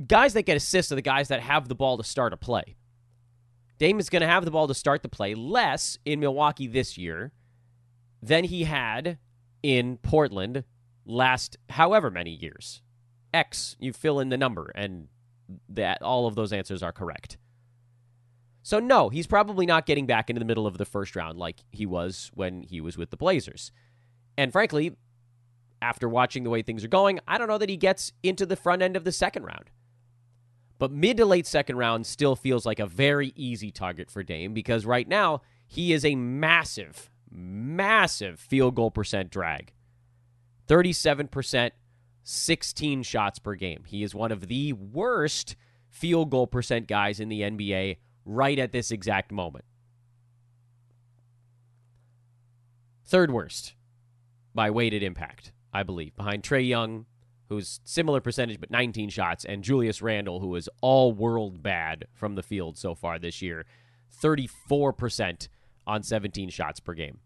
guys 0.06 0.34
that 0.34 0.42
get 0.42 0.56
assists 0.56 0.92
are 0.92 0.96
the 0.96 1.02
guys 1.02 1.28
that 1.28 1.40
have 1.40 1.68
the 1.68 1.74
ball 1.74 1.96
to 1.96 2.04
start 2.04 2.34
a 2.34 2.36
play. 2.36 2.76
Dame 3.78 3.98
is 3.98 4.10
going 4.10 4.20
to 4.20 4.28
have 4.28 4.44
the 4.44 4.50
ball 4.50 4.68
to 4.68 4.74
start 4.74 5.02
the 5.02 5.08
play 5.08 5.34
less 5.34 5.98
in 6.04 6.20
Milwaukee 6.20 6.66
this 6.66 6.96
year 6.96 7.32
than 8.22 8.44
he 8.44 8.64
had 8.64 9.18
in 9.62 9.98
Portland 9.98 10.64
last 11.04 11.56
however 11.70 12.10
many 12.10 12.30
years. 12.30 12.82
X, 13.32 13.76
you 13.78 13.92
fill 13.92 14.20
in 14.20 14.28
the 14.28 14.38
number, 14.38 14.72
and 14.74 15.08
that 15.68 16.02
all 16.02 16.26
of 16.26 16.34
those 16.34 16.52
answers 16.52 16.82
are 16.82 16.92
correct. 16.92 17.38
So 18.66 18.80
no, 18.80 19.10
he's 19.10 19.28
probably 19.28 19.64
not 19.64 19.86
getting 19.86 20.06
back 20.06 20.28
into 20.28 20.40
the 20.40 20.44
middle 20.44 20.66
of 20.66 20.76
the 20.76 20.84
first 20.84 21.14
round 21.14 21.38
like 21.38 21.62
he 21.70 21.86
was 21.86 22.32
when 22.34 22.64
he 22.64 22.80
was 22.80 22.98
with 22.98 23.10
the 23.10 23.16
Blazers. 23.16 23.70
And 24.36 24.50
frankly, 24.50 24.96
after 25.80 26.08
watching 26.08 26.42
the 26.42 26.50
way 26.50 26.62
things 26.62 26.82
are 26.82 26.88
going, 26.88 27.20
I 27.28 27.38
don't 27.38 27.46
know 27.46 27.58
that 27.58 27.68
he 27.68 27.76
gets 27.76 28.10
into 28.24 28.44
the 28.44 28.56
front 28.56 28.82
end 28.82 28.96
of 28.96 29.04
the 29.04 29.12
second 29.12 29.44
round. 29.44 29.70
But 30.80 30.90
mid 30.90 31.16
to 31.18 31.24
late 31.24 31.46
second 31.46 31.76
round 31.76 32.06
still 32.08 32.34
feels 32.34 32.66
like 32.66 32.80
a 32.80 32.88
very 32.88 33.32
easy 33.36 33.70
target 33.70 34.10
for 34.10 34.24
Dame 34.24 34.52
because 34.52 34.84
right 34.84 35.06
now 35.06 35.42
he 35.68 35.92
is 35.92 36.04
a 36.04 36.16
massive, 36.16 37.08
massive 37.30 38.40
field 38.40 38.74
goal 38.74 38.90
percent 38.90 39.30
drag. 39.30 39.74
37% 40.66 41.70
16 42.24 43.02
shots 43.04 43.38
per 43.38 43.54
game. 43.54 43.84
He 43.86 44.02
is 44.02 44.12
one 44.12 44.32
of 44.32 44.48
the 44.48 44.72
worst 44.72 45.54
field 45.88 46.30
goal 46.30 46.48
percent 46.48 46.88
guys 46.88 47.20
in 47.20 47.28
the 47.28 47.42
NBA 47.42 47.98
right 48.26 48.58
at 48.58 48.72
this 48.72 48.90
exact 48.90 49.32
moment. 49.32 49.64
Third 53.06 53.30
worst 53.30 53.74
by 54.54 54.70
weighted 54.70 55.02
impact, 55.02 55.52
I 55.72 55.84
believe, 55.84 56.16
behind 56.16 56.42
Trae 56.42 56.66
Young, 56.66 57.06
who's 57.48 57.80
similar 57.84 58.20
percentage 58.20 58.60
but 58.60 58.70
19 58.70 59.08
shots, 59.10 59.44
and 59.44 59.62
Julius 59.62 60.02
Randle, 60.02 60.40
who 60.40 60.54
is 60.56 60.68
all 60.82 61.12
world 61.12 61.62
bad 61.62 62.06
from 62.12 62.34
the 62.34 62.42
field 62.42 62.76
so 62.76 62.94
far 62.94 63.18
this 63.18 63.40
year, 63.40 63.64
34% 64.20 65.48
on 65.86 66.02
17 66.02 66.50
shots 66.50 66.80
per 66.80 66.94
game. 66.94 67.20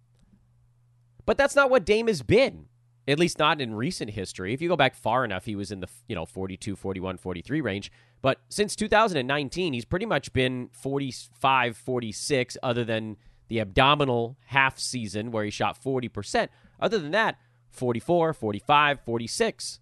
But 1.25 1.39
that's 1.39 1.57
not 1.57 1.71
what 1.71 1.87
Dame 1.87 2.09
has 2.09 2.23
been 2.23 2.67
at 3.09 3.19
least 3.19 3.39
not 3.39 3.61
in 3.61 3.75
recent 3.75 4.11
history. 4.11 4.53
If 4.53 4.61
you 4.61 4.69
go 4.69 4.77
back 4.77 4.95
far 4.95 5.25
enough, 5.25 5.45
he 5.45 5.57
was 5.57 5.73
in 5.73 5.81
the, 5.81 5.89
you 6.07 6.15
know, 6.15 6.27
42, 6.27 6.77
41, 6.77 7.17
43 7.17 7.61
range. 7.61 7.93
But 8.23 8.39
since 8.49 8.77
2019, 8.77 9.73
he's 9.73 9.85
pretty 9.85 10.07
much 10.07 10.33
been 10.33 10.69
45, 10.73 11.77
46 11.77 12.57
other 12.63 12.85
than 12.85 13.17
the 13.49 13.61
abdominal 13.61 14.37
half 14.47 14.79
season 14.79 15.31
where 15.31 15.45
he 15.45 15.51
shot 15.51 15.83
40%. 15.83 16.49
Other 16.79 16.99
than 16.99 17.11
that, 17.13 17.39
44, 17.71 18.33
45, 18.33 19.01
46. 19.01 19.81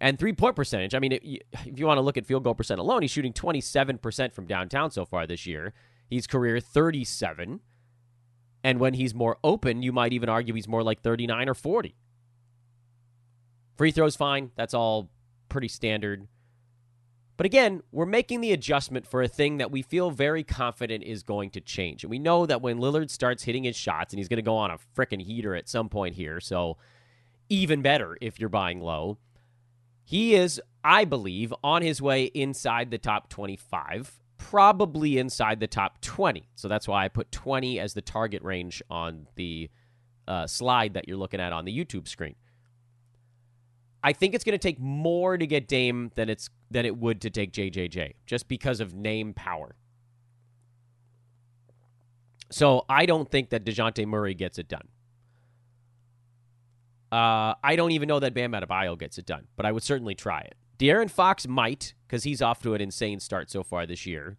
And 0.00 0.18
three 0.18 0.32
point 0.32 0.56
percentage. 0.56 0.94
I 0.94 0.98
mean, 0.98 1.12
if 1.12 1.78
you 1.78 1.86
want 1.86 1.98
to 1.98 2.02
look 2.02 2.16
at 2.16 2.26
field 2.26 2.44
goal 2.44 2.54
percent 2.54 2.80
alone, 2.80 3.02
he's 3.02 3.10
shooting 3.10 3.32
27% 3.32 4.32
from 4.32 4.46
downtown 4.46 4.90
so 4.90 5.04
far 5.04 5.26
this 5.26 5.46
year. 5.46 5.72
He's 6.08 6.26
career 6.26 6.60
37. 6.60 7.60
And 8.64 8.80
when 8.80 8.94
he's 8.94 9.14
more 9.14 9.36
open, 9.44 9.82
you 9.82 9.92
might 9.92 10.14
even 10.14 10.30
argue 10.30 10.54
he's 10.54 10.66
more 10.66 10.82
like 10.82 11.02
39 11.02 11.50
or 11.50 11.54
40. 11.54 11.94
Free 13.76 13.90
throws, 13.90 14.16
fine. 14.16 14.50
That's 14.56 14.72
all 14.72 15.10
pretty 15.50 15.68
standard. 15.68 16.26
But 17.36 17.46
again, 17.46 17.82
we're 17.92 18.06
making 18.06 18.40
the 18.40 18.52
adjustment 18.52 19.06
for 19.06 19.20
a 19.20 19.28
thing 19.28 19.58
that 19.58 19.70
we 19.70 19.82
feel 19.82 20.10
very 20.10 20.44
confident 20.44 21.04
is 21.04 21.22
going 21.22 21.50
to 21.50 21.60
change. 21.60 22.04
And 22.04 22.10
we 22.10 22.18
know 22.18 22.46
that 22.46 22.62
when 22.62 22.78
Lillard 22.78 23.10
starts 23.10 23.42
hitting 23.42 23.64
his 23.64 23.76
shots, 23.76 24.12
and 24.12 24.18
he's 24.18 24.28
going 24.28 24.38
to 24.38 24.42
go 24.42 24.56
on 24.56 24.70
a 24.70 24.78
freaking 24.96 25.20
heater 25.20 25.54
at 25.54 25.68
some 25.68 25.88
point 25.88 26.14
here, 26.14 26.40
so 26.40 26.78
even 27.48 27.82
better 27.82 28.16
if 28.20 28.40
you're 28.40 28.48
buying 28.48 28.80
low, 28.80 29.18
he 30.04 30.34
is, 30.36 30.60
I 30.82 31.04
believe, 31.04 31.52
on 31.62 31.82
his 31.82 32.00
way 32.00 32.24
inside 32.24 32.90
the 32.90 32.98
top 32.98 33.28
25 33.28 34.20
probably 34.50 35.16
inside 35.16 35.58
the 35.58 35.66
top 35.66 36.00
20. 36.02 36.48
So 36.54 36.68
that's 36.68 36.86
why 36.86 37.04
I 37.04 37.08
put 37.08 37.32
20 37.32 37.80
as 37.80 37.94
the 37.94 38.02
target 38.02 38.42
range 38.42 38.82
on 38.90 39.26
the 39.36 39.70
uh, 40.28 40.46
slide 40.46 40.94
that 40.94 41.08
you're 41.08 41.16
looking 41.16 41.40
at 41.40 41.52
on 41.52 41.64
the 41.64 41.76
YouTube 41.76 42.06
screen. 42.06 42.34
I 44.02 44.12
think 44.12 44.34
it's 44.34 44.44
going 44.44 44.52
to 44.52 44.58
take 44.58 44.78
more 44.78 45.38
to 45.38 45.46
get 45.46 45.66
Dame 45.66 46.10
than 46.14 46.28
it's 46.28 46.50
than 46.70 46.84
it 46.84 46.94
would 46.96 47.22
to 47.22 47.30
take 47.30 47.52
JJJ, 47.52 48.14
just 48.26 48.46
because 48.48 48.80
of 48.80 48.92
name 48.92 49.32
power. 49.32 49.76
So 52.50 52.84
I 52.86 53.06
don't 53.06 53.30
think 53.30 53.48
that 53.50 53.64
Dejounte 53.64 54.06
Murray 54.06 54.34
gets 54.34 54.58
it 54.58 54.68
done. 54.68 54.88
Uh, 57.10 57.54
I 57.64 57.76
don't 57.76 57.92
even 57.92 58.08
know 58.08 58.20
that 58.20 58.34
Bam 58.34 58.52
Adebayo 58.52 58.98
gets 58.98 59.16
it 59.16 59.24
done, 59.24 59.46
but 59.56 59.64
I 59.64 59.72
would 59.72 59.82
certainly 59.82 60.14
try 60.14 60.40
it. 60.40 60.54
De'Aaron 60.78 61.10
Fox 61.10 61.46
might, 61.46 61.94
because 62.06 62.24
he's 62.24 62.42
off 62.42 62.62
to 62.62 62.74
an 62.74 62.80
insane 62.80 63.20
start 63.20 63.50
so 63.50 63.62
far 63.62 63.86
this 63.86 64.06
year. 64.06 64.36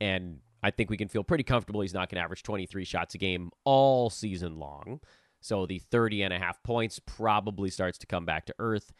And 0.00 0.40
I 0.62 0.70
think 0.70 0.90
we 0.90 0.96
can 0.96 1.08
feel 1.08 1.24
pretty 1.24 1.44
comfortable 1.44 1.80
he's 1.80 1.94
not 1.94 2.10
going 2.10 2.18
to 2.18 2.24
average 2.24 2.42
23 2.42 2.84
shots 2.84 3.14
a 3.14 3.18
game 3.18 3.50
all 3.64 4.10
season 4.10 4.58
long. 4.58 5.00
So 5.40 5.66
the 5.66 5.78
30 5.78 6.22
and 6.22 6.34
a 6.34 6.38
half 6.38 6.62
points 6.62 7.00
probably 7.04 7.70
starts 7.70 7.98
to 7.98 8.06
come 8.06 8.24
back 8.24 8.46
to 8.46 8.54
earth. 8.58 8.92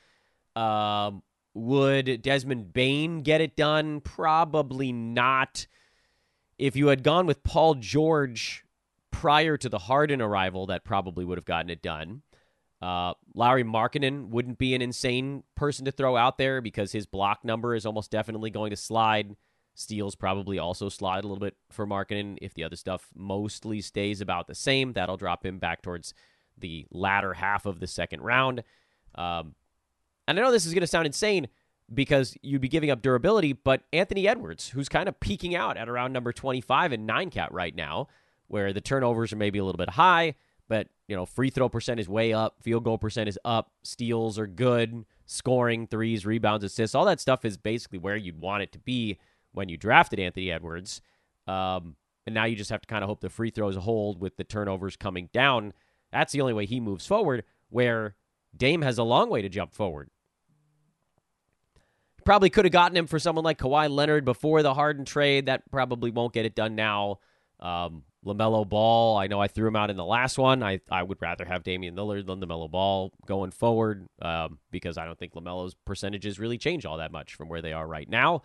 Um, 0.55 1.23
would 1.55 2.23
Desmond 2.23 2.73
Bane 2.73 3.23
get 3.23 3.41
it 3.41 3.57
done? 3.57 4.01
Probably 4.01 4.93
not. 4.93 5.67
If 6.59 6.77
you 6.77 6.89
had 6.89 7.03
gone 7.03 7.27
with 7.27 7.43
Paul 7.43 7.75
George 7.75 8.65
prior 9.11 9.57
to 9.57 9.69
the 9.69 9.79
Harden 9.79 10.23
arrival, 10.23 10.67
that 10.67 10.85
probably 10.85 11.25
would 11.25 11.39
have 11.39 11.45
gotten 11.45 11.71
it 11.71 11.83
done. 11.83 12.23
Uh, 12.81 13.15
Lauri 13.35 13.65
Markkanen 13.65 14.29
wouldn't 14.29 14.59
be 14.59 14.75
an 14.75 14.83
insane 14.83 15.43
person 15.57 15.85
to 15.85 15.91
throw 15.91 16.17
out 16.17 16.39
there 16.39 16.61
because 16.61 16.93
his 16.93 17.07
block 17.07 17.45
number 17.45 17.75
is 17.75 17.85
almost 17.85 18.11
definitely 18.11 18.51
going 18.51 18.71
to 18.71 18.77
slide. 18.77 19.37
Steals 19.75 20.15
probably 20.15 20.59
also 20.59 20.89
slide 20.89 21.25
a 21.25 21.29
little 21.29 21.41
bit 21.41 21.57
for 21.71 21.87
Markkanen 21.87 22.39
if 22.41 22.55
the 22.55 22.65
other 22.65 22.77
stuff 22.77 23.09
mostly 23.15 23.81
stays 23.81 24.21
about 24.21 24.47
the 24.47 24.55
same. 24.55 24.93
That'll 24.93 25.17
drop 25.17 25.45
him 25.45 25.59
back 25.59 25.83
towards 25.83 26.15
the 26.57 26.87
latter 26.91 27.35
half 27.35 27.67
of 27.67 27.81
the 27.81 27.87
second 27.87 28.23
round. 28.23 28.63
Um, 29.15 29.55
and 30.27 30.39
I 30.39 30.43
know 30.43 30.53
this 30.53 30.67
is 30.67 30.75
going 30.75 30.83
to 30.83 30.87
sound 30.87 31.07
insane 31.07 31.49
because 31.93 32.37
you'd 32.43 32.61
be 32.61 32.69
giving 32.69 32.91
up 32.91 33.03
durability, 33.03 33.53
but 33.53 33.83
Anthony 33.93 34.29
Edwards, 34.29 34.69
who's 34.69 34.89
kind 34.89 35.09
of 35.09 35.19
peaking 35.21 35.55
out 35.55 35.77
at 35.77 35.89
around 35.89 36.13
number 36.13 36.33
25 36.33 36.93
in 36.93 37.07
nine 37.07 37.31
cat 37.31 37.53
right 37.53 37.75
now, 37.75 38.09
where 38.49 38.73
the 38.73 38.81
turnovers 38.81 39.33
are 39.33 39.37
maybe 39.37 39.59
a 39.59 39.65
little 39.65 39.79
bit 39.79 39.91
high, 39.91 40.35
but 40.69 40.89
you 41.09 41.17
know, 41.17 41.27
free 41.27 41.51
throw 41.51 41.69
percent 41.69 41.99
is 41.99 42.09
way 42.09 42.33
up, 42.33 42.63
field 42.63 42.85
goal 42.85 42.99
percent 42.99 43.29
is 43.29 43.39
up, 43.45 43.73
steals 43.83 44.39
are 44.39 44.47
good, 44.47 45.05
scoring, 45.27 45.87
threes, 45.87 46.25
rebounds, 46.25 46.65
assists, 46.65 46.95
all 46.95 47.07
that 47.07 47.19
stuff 47.19 47.45
is 47.45 47.57
basically 47.57 47.99
where 47.99 48.17
you'd 48.17 48.41
want 48.41 48.63
it 48.63 48.73
to 48.73 48.79
be 48.79 49.19
when 49.53 49.69
you 49.69 49.77
drafted 49.77 50.21
Anthony 50.21 50.53
Edwards. 50.53 51.01
Um, 51.47 51.97
and 52.27 52.35
now 52.35 52.45
you 52.45 52.57
just 52.57 52.71
have 52.71 52.83
to 52.83 52.87
kind 52.87 53.03
of 53.03 53.09
hope 53.09 53.23
the 53.23 53.31
free 53.31 53.51
throws 53.51 53.75
hold 53.75 54.21
with 54.21 54.37
the 54.37 54.45
turnovers 54.45 54.97
coming 54.97 55.31
down. 55.33 55.73
That's 56.13 56.33
the 56.33 56.43
only 56.43 56.53
way 56.53 56.67
he 56.67 56.79
moves 56.79 57.07
forward, 57.07 57.45
where 57.71 58.15
Dame 58.55 58.83
has 58.83 58.99
a 58.99 59.03
long 59.03 59.31
way 59.31 59.41
to 59.41 59.49
jump 59.49 59.73
forward. 59.73 60.11
Probably 62.27 62.51
could 62.51 62.67
have 62.67 62.73
gotten 62.73 62.99
him 62.99 63.07
for 63.07 63.19
someone 63.19 63.47
like 63.47 63.59
Kawhi 63.59 63.89
Leonard 63.89 64.27
before 64.27 64.63
the 64.63 64.75
Harden 64.75 65.07
trade. 65.07 65.47
That 65.47 65.71
probably 65.71 66.11
won't 66.11 66.35
get 66.35 66.45
it 66.45 66.55
done 66.55 66.75
now. 66.75 67.21
Um, 67.61 68.03
LaMelo 68.27 68.69
Ball, 68.69 69.17
I 69.17 69.29
know 69.29 69.41
I 69.41 69.49
threw 69.49 69.69
him 69.69 69.77
out 69.77 69.91
in 69.91 69.97
the 69.97 70.05
last 70.05 70.39
one. 70.39 70.63
I, 70.63 70.81
I 70.91 71.03
would 71.03 71.23
rather 71.23 71.45
have 71.45 71.63
Damian 71.63 71.95
Lillard 71.95 72.27
than 72.27 72.41
LaMelo 72.41 72.71
Ball 72.71 73.13
going 73.27 73.53
forward 73.53 74.09
um, 74.21 74.59
because 74.71 74.99
I 74.99 75.05
don't 75.05 75.19
think 75.19 75.35
LaMelo's 75.35 75.75
percentages 75.87 76.39
really 76.39 76.59
change 76.59 76.85
all 76.85 76.99
that 76.99 77.13
much 77.13 77.35
from 77.35 77.49
where 77.49 77.63
they 77.63 77.73
are 77.73 77.87
right 77.87 78.09
now. 78.09 78.43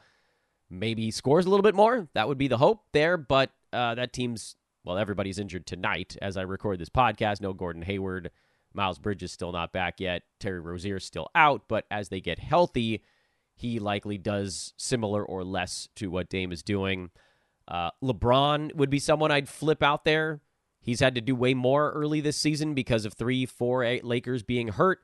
Maybe 0.69 1.11
scores 1.11 1.45
a 1.45 1.49
little 1.49 1.63
bit 1.63 1.75
more. 1.75 2.07
That 2.13 2.27
would 2.27 2.37
be 2.37 2.47
the 2.47 2.57
hope 2.57 2.83
there, 2.93 3.17
but 3.17 3.51
uh, 3.71 3.95
that 3.95 4.13
team's, 4.13 4.55
well, 4.83 4.97
everybody's 4.97 5.39
injured 5.39 5.65
tonight 5.65 6.17
as 6.21 6.37
I 6.37 6.43
record 6.43 6.79
this 6.79 6.89
podcast. 6.89 7.41
No 7.41 7.53
Gordon 7.53 7.81
Hayward. 7.81 8.29
Miles 8.75 8.99
Bridges 8.99 9.31
still 9.31 9.51
not 9.51 9.71
back 9.71 9.99
yet. 9.99 10.23
Terry 10.39 10.59
Rozier's 10.59 11.05
still 11.05 11.29
out, 11.35 11.63
but 11.67 11.85
as 11.91 12.09
they 12.09 12.21
get 12.21 12.39
healthy, 12.39 13.03
he 13.55 13.79
likely 13.79 14.17
does 14.17 14.73
similar 14.77 15.23
or 15.23 15.43
less 15.43 15.89
to 15.95 16.09
what 16.09 16.29
Dame 16.29 16.51
is 16.51 16.63
doing. 16.63 17.11
Uh, 17.67 17.91
LeBron 18.03 18.75
would 18.75 18.89
be 18.89 18.99
someone 18.99 19.31
I'd 19.31 19.49
flip 19.49 19.81
out 19.81 20.05
there. 20.05 20.41
He's 20.81 20.99
had 20.99 21.15
to 21.15 21.21
do 21.21 21.35
way 21.35 21.53
more 21.53 21.91
early 21.91 22.19
this 22.19 22.37
season 22.37 22.73
because 22.73 23.05
of 23.05 23.13
three, 23.13 23.45
four 23.45 23.83
eight 23.83 24.03
Lakers 24.03 24.43
being 24.43 24.67
hurt. 24.67 24.99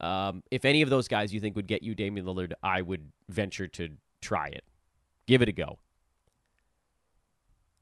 Um, 0.00 0.42
if 0.50 0.64
any 0.64 0.82
of 0.82 0.90
those 0.90 1.06
guys 1.06 1.32
you 1.32 1.40
think 1.40 1.54
would 1.54 1.68
get 1.68 1.82
you 1.82 1.94
Damian 1.94 2.26
Lillard, 2.26 2.52
I 2.62 2.82
would 2.82 3.12
venture 3.28 3.68
to 3.68 3.90
try 4.20 4.48
it. 4.48 4.64
Give 5.26 5.42
it 5.42 5.48
a 5.48 5.52
go. 5.52 5.78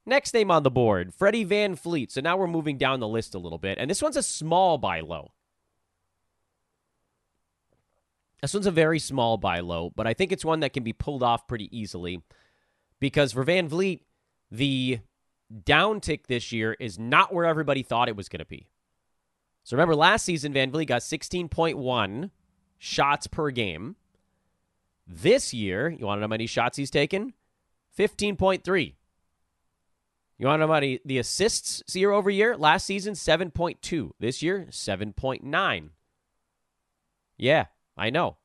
Next 0.05 0.35
name 0.35 0.50
on 0.50 0.62
the 0.62 0.71
board, 0.71 1.15
Freddie 1.15 1.47
VanVleet. 1.47 2.11
So 2.11 2.21
now 2.21 2.37
we're 2.37 2.47
moving 2.47 2.77
down 2.77 3.00
the 3.00 3.09
list 3.09 3.35
a 3.35 3.39
little 3.39 3.59
bit, 3.59 3.79
and 3.79 3.91
this 3.91 4.03
one's 4.03 4.17
a 4.17 4.23
small 4.23 4.77
buy 4.77 5.00
low. 5.00 5.33
This 8.43 8.55
one's 8.55 8.67
a 8.67 8.71
very 8.71 8.99
small 8.99 9.37
buy 9.37 9.61
low, 9.61 9.91
but 9.95 10.07
I 10.07 10.15
think 10.15 10.33
it's 10.33 10.45
one 10.45 10.61
that 10.61 10.73
can 10.73 10.83
be 10.83 10.93
pulled 10.93 11.23
off 11.23 11.47
pretty 11.47 11.69
easily 11.77 12.23
because 12.99 13.33
for 13.33 13.45
VanVleet, 13.45 14.00
the 14.50 15.00
downtick 15.52 16.26
this 16.26 16.52
year 16.52 16.76
is 16.78 16.99
not 16.99 17.33
where 17.33 17.45
everybody 17.45 17.83
thought 17.83 18.09
it 18.09 18.16
was 18.16 18.28
going 18.28 18.40
to 18.40 18.45
be. 18.45 18.69
So 19.64 19.76
remember, 19.76 19.95
last 19.95 20.25
season, 20.25 20.54
VanVleet 20.54 20.87
got 20.87 21.02
16.1 21.02 22.30
shots 22.78 23.26
per 23.26 23.50
game. 23.50 23.97
This 25.07 25.52
year, 25.52 25.88
you 25.90 26.07
want 26.07 26.19
to 26.19 26.21
know 26.21 26.26
how 26.26 26.30
many 26.30 26.47
shots 26.47 26.76
he's 26.76 26.90
taken? 26.90 27.35
15.3. 27.99 28.95
You 30.38 30.47
want 30.47 30.61
to 30.61 30.66
know 30.66 30.73
how 30.73 30.80
many 30.80 31.00
the 31.04 31.19
assists 31.19 31.95
year 31.95 32.12
over 32.12 32.30
year? 32.30 32.57
Last 32.57 32.87
season, 32.87 33.14
7.2. 33.14 34.12
This 34.19 34.42
year, 34.42 34.69
7.9. 34.71 35.88
Yeah, 37.37 37.66
I 37.97 38.11
know. 38.11 38.38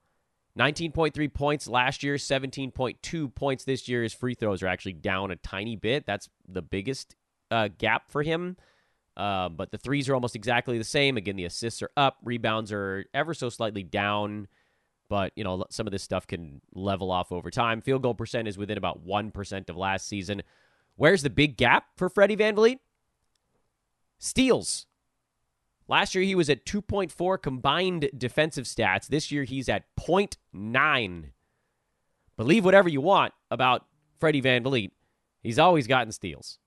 19.3 0.57 1.33
points 1.33 1.67
last 1.67 2.01
year, 2.01 2.15
17.2 2.15 3.35
points 3.35 3.63
this 3.65 3.87
year. 3.89 4.03
His 4.03 4.13
free 4.13 4.35
throws 4.35 4.63
are 4.63 4.67
actually 4.67 4.93
down 4.93 5.31
a 5.31 5.35
tiny 5.35 5.75
bit. 5.75 6.05
That's 6.05 6.29
the 6.47 6.61
biggest 6.61 7.15
uh, 7.51 7.69
gap 7.77 8.09
for 8.09 8.23
him. 8.23 8.55
Uh, 9.17 9.49
but 9.49 9.71
the 9.71 9.77
threes 9.77 10.07
are 10.09 10.13
almost 10.13 10.35
exactly 10.35 10.77
the 10.77 10.83
same. 10.83 11.17
Again, 11.17 11.35
the 11.35 11.45
assists 11.45 11.81
are 11.81 11.91
up, 11.97 12.17
rebounds 12.23 12.71
are 12.71 13.05
ever 13.13 13.33
so 13.33 13.49
slightly 13.49 13.83
down. 13.83 14.47
But, 15.09 15.33
you 15.35 15.43
know, 15.43 15.65
some 15.69 15.87
of 15.87 15.91
this 15.91 16.03
stuff 16.03 16.25
can 16.25 16.61
level 16.73 17.11
off 17.11 17.31
over 17.31 17.51
time. 17.51 17.81
Field 17.81 18.01
goal 18.01 18.15
percent 18.15 18.47
is 18.47 18.57
within 18.57 18.77
about 18.77 19.05
1% 19.05 19.69
of 19.69 19.77
last 19.77 20.07
season. 20.07 20.41
Where's 20.95 21.21
the 21.21 21.29
big 21.29 21.57
gap 21.57 21.85
for 21.95 22.09
Freddie 22.09 22.37
VanVleet? 22.37 22.79
Steals. 24.17 24.87
Last 25.87 26.15
year, 26.15 26.23
he 26.23 26.35
was 26.35 26.49
at 26.49 26.65
2.4 26.65 27.41
combined 27.41 28.09
defensive 28.17 28.65
stats. 28.65 29.07
This 29.07 29.31
year, 29.31 29.43
he's 29.43 29.69
at 29.69 29.83
0.9. 29.99 31.31
Believe 32.37 32.65
whatever 32.65 32.89
you 32.89 33.01
want 33.01 33.33
about 33.51 33.85
Freddie 34.19 34.41
VanVleet. 34.41 34.91
He's 35.43 35.59
always 35.59 35.87
gotten 35.87 36.11
steals. 36.11 36.57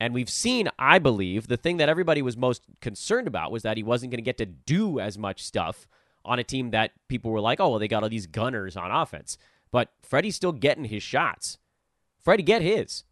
And 0.00 0.14
we've 0.14 0.30
seen, 0.30 0.68
I 0.78 0.98
believe, 0.98 1.48
the 1.48 1.56
thing 1.56 1.78
that 1.78 1.88
everybody 1.88 2.22
was 2.22 2.36
most 2.36 2.62
concerned 2.80 3.26
about 3.26 3.50
was 3.50 3.62
that 3.62 3.76
he 3.76 3.82
wasn't 3.82 4.12
going 4.12 4.18
to 4.18 4.22
get 4.22 4.38
to 4.38 4.46
do 4.46 5.00
as 5.00 5.18
much 5.18 5.42
stuff 5.42 5.88
on 6.24 6.38
a 6.38 6.44
team 6.44 6.70
that 6.70 6.92
people 7.08 7.30
were 7.30 7.40
like, 7.40 7.58
oh, 7.58 7.70
well, 7.70 7.78
they 7.78 7.88
got 7.88 8.02
all 8.02 8.08
these 8.08 8.26
gunners 8.26 8.76
on 8.76 8.90
offense. 8.90 9.38
But 9.72 9.88
Freddie's 10.02 10.36
still 10.36 10.52
getting 10.52 10.84
his 10.84 11.02
shots. 11.02 11.58
Freddie 12.22 12.42
get 12.42 12.62
his. 12.62 13.04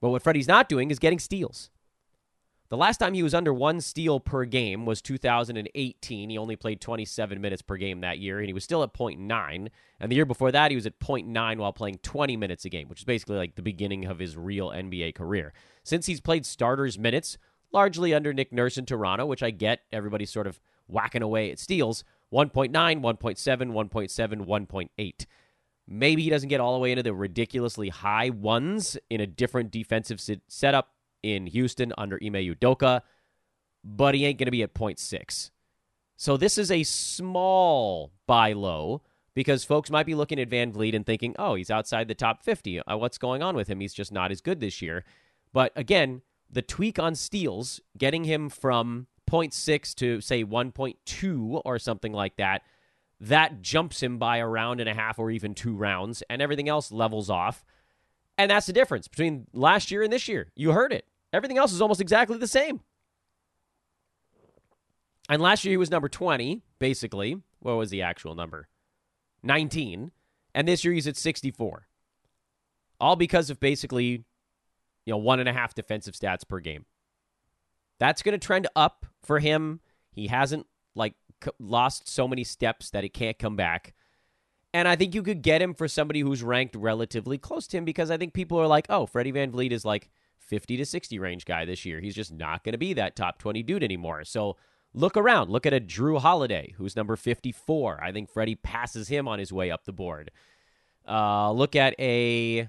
But 0.00 0.10
what 0.10 0.22
Freddie's 0.22 0.48
not 0.48 0.68
doing 0.68 0.90
is 0.90 0.98
getting 0.98 1.18
steals. 1.18 1.70
The 2.72 2.78
last 2.78 2.96
time 2.96 3.12
he 3.12 3.22
was 3.22 3.34
under 3.34 3.52
one 3.52 3.82
steal 3.82 4.18
per 4.18 4.46
game 4.46 4.86
was 4.86 5.02
2018. 5.02 6.30
He 6.30 6.38
only 6.38 6.56
played 6.56 6.80
27 6.80 7.38
minutes 7.38 7.60
per 7.60 7.76
game 7.76 8.00
that 8.00 8.18
year, 8.18 8.38
and 8.38 8.46
he 8.46 8.54
was 8.54 8.64
still 8.64 8.82
at 8.82 8.94
0.9. 8.94 9.68
And 10.00 10.10
the 10.10 10.16
year 10.16 10.24
before 10.24 10.50
that, 10.52 10.70
he 10.70 10.74
was 10.74 10.86
at 10.86 10.98
0.9 10.98 11.58
while 11.58 11.74
playing 11.74 11.98
20 12.02 12.34
minutes 12.38 12.64
a 12.64 12.70
game, 12.70 12.88
which 12.88 13.00
is 13.00 13.04
basically 13.04 13.36
like 13.36 13.56
the 13.56 13.62
beginning 13.62 14.06
of 14.06 14.20
his 14.20 14.38
real 14.38 14.70
NBA 14.70 15.14
career. 15.16 15.52
Since 15.84 16.06
he's 16.06 16.22
played 16.22 16.46
starters 16.46 16.98
minutes, 16.98 17.36
largely 17.72 18.14
under 18.14 18.32
Nick 18.32 18.54
Nurse 18.54 18.78
in 18.78 18.86
Toronto, 18.86 19.26
which 19.26 19.42
I 19.42 19.50
get, 19.50 19.80
everybody's 19.92 20.32
sort 20.32 20.46
of 20.46 20.58
whacking 20.86 21.20
away 21.20 21.50
at 21.50 21.58
steals 21.58 22.04
1.9, 22.32 22.72
1.7, 22.72 23.02
1.7, 23.02 24.46
1.8. 24.46 25.26
Maybe 25.86 26.22
he 26.22 26.30
doesn't 26.30 26.48
get 26.48 26.60
all 26.60 26.72
the 26.72 26.80
way 26.80 26.92
into 26.92 27.02
the 27.02 27.12
ridiculously 27.12 27.90
high 27.90 28.30
ones 28.30 28.96
in 29.10 29.20
a 29.20 29.26
different 29.26 29.70
defensive 29.70 30.22
setup 30.48 30.91
in 31.22 31.46
Houston 31.46 31.92
under 31.96 32.18
Ime 32.22 32.34
Udoka, 32.34 33.02
but 33.84 34.14
he 34.14 34.24
ain't 34.24 34.38
going 34.38 34.46
to 34.46 34.52
be 34.52 34.62
at 34.62 34.74
0.6. 34.74 35.50
So 36.16 36.36
this 36.36 36.58
is 36.58 36.70
a 36.70 36.84
small 36.84 38.12
buy 38.26 38.52
low 38.52 39.02
because 39.34 39.64
folks 39.64 39.90
might 39.90 40.06
be 40.06 40.14
looking 40.14 40.38
at 40.38 40.50
VanVleet 40.50 40.94
and 40.94 41.06
thinking, 41.06 41.34
oh, 41.38 41.54
he's 41.54 41.70
outside 41.70 42.08
the 42.08 42.14
top 42.14 42.44
50. 42.44 42.80
Uh, 42.80 42.96
what's 42.96 43.18
going 43.18 43.42
on 43.42 43.56
with 43.56 43.68
him? 43.68 43.80
He's 43.80 43.94
just 43.94 44.12
not 44.12 44.30
as 44.30 44.40
good 44.40 44.60
this 44.60 44.82
year. 44.82 45.04
But 45.52 45.72
again, 45.74 46.22
the 46.50 46.62
tweak 46.62 46.98
on 46.98 47.14
steals, 47.14 47.80
getting 47.96 48.24
him 48.24 48.48
from 48.50 49.06
0.6 49.30 49.94
to, 49.96 50.20
say, 50.20 50.44
1.2 50.44 51.62
or 51.64 51.78
something 51.78 52.12
like 52.12 52.36
that, 52.36 52.62
that 53.20 53.62
jumps 53.62 54.02
him 54.02 54.18
by 54.18 54.38
a 54.38 54.46
round 54.46 54.80
and 54.80 54.88
a 54.88 54.94
half 54.94 55.18
or 55.18 55.30
even 55.30 55.54
two 55.54 55.74
rounds, 55.74 56.22
and 56.28 56.42
everything 56.42 56.68
else 56.68 56.92
levels 56.92 57.30
off. 57.30 57.64
And 58.36 58.50
that's 58.50 58.66
the 58.66 58.72
difference 58.72 59.08
between 59.08 59.46
last 59.52 59.90
year 59.90 60.02
and 60.02 60.12
this 60.12 60.28
year. 60.28 60.48
You 60.56 60.72
heard 60.72 60.92
it. 60.92 61.06
Everything 61.32 61.58
else 61.58 61.72
is 61.72 61.80
almost 61.80 62.00
exactly 62.00 62.38
the 62.38 62.46
same. 62.46 62.80
And 65.28 65.40
last 65.40 65.64
year 65.64 65.72
he 65.72 65.78
was 65.78 65.90
number 65.90 66.08
20, 66.08 66.62
basically. 66.78 67.40
What 67.60 67.76
was 67.76 67.90
the 67.90 68.02
actual 68.02 68.34
number? 68.34 68.68
19. 69.42 70.10
And 70.54 70.68
this 70.68 70.84
year 70.84 70.92
he's 70.92 71.06
at 71.06 71.16
64. 71.16 71.86
All 73.00 73.16
because 73.16 73.50
of 73.50 73.58
basically, 73.58 74.24
you 75.06 75.12
know, 75.12 75.16
one 75.16 75.40
and 75.40 75.48
a 75.48 75.52
half 75.52 75.74
defensive 75.74 76.14
stats 76.14 76.46
per 76.46 76.60
game. 76.60 76.84
That's 77.98 78.22
going 78.22 78.38
to 78.38 78.44
trend 78.44 78.68
up 78.76 79.06
for 79.22 79.38
him. 79.38 79.80
He 80.10 80.26
hasn't, 80.26 80.66
like, 80.94 81.14
lost 81.58 82.08
so 82.08 82.28
many 82.28 82.44
steps 82.44 82.90
that 82.90 83.04
it 83.04 83.14
can't 83.14 83.38
come 83.38 83.56
back. 83.56 83.94
And 84.74 84.88
I 84.88 84.96
think 84.96 85.14
you 85.14 85.22
could 85.22 85.42
get 85.42 85.62
him 85.62 85.74
for 85.74 85.86
somebody 85.86 86.20
who's 86.20 86.42
ranked 86.42 86.74
relatively 86.76 87.38
close 87.38 87.66
to 87.68 87.76
him 87.76 87.84
because 87.84 88.10
I 88.10 88.16
think 88.16 88.32
people 88.32 88.58
are 88.58 88.66
like, 88.66 88.86
oh, 88.88 89.06
Freddie 89.06 89.32
VanVleet 89.32 89.70
is 89.70 89.84
like 89.84 90.10
50 90.46 90.76
to 90.76 90.86
60 90.86 91.18
range 91.18 91.44
guy 91.44 91.64
this 91.64 91.84
year. 91.84 92.00
He's 92.00 92.14
just 92.14 92.32
not 92.32 92.64
going 92.64 92.72
to 92.72 92.78
be 92.78 92.92
that 92.94 93.16
top 93.16 93.38
20 93.38 93.62
dude 93.62 93.82
anymore. 93.82 94.24
So 94.24 94.56
look 94.94 95.16
around. 95.16 95.50
Look 95.50 95.66
at 95.66 95.74
a 95.74 95.80
Jrue 95.80 96.20
Holiday, 96.20 96.74
who's 96.76 96.96
number 96.96 97.16
54. 97.16 98.02
I 98.02 98.12
think 98.12 98.30
Freddie 98.30 98.56
passes 98.56 99.08
him 99.08 99.28
on 99.28 99.38
his 99.38 99.52
way 99.52 99.70
up 99.70 99.84
the 99.84 99.92
board. 99.92 100.30
Uh, 101.08 101.52
look 101.52 101.76
at 101.76 101.94
a. 101.98 102.68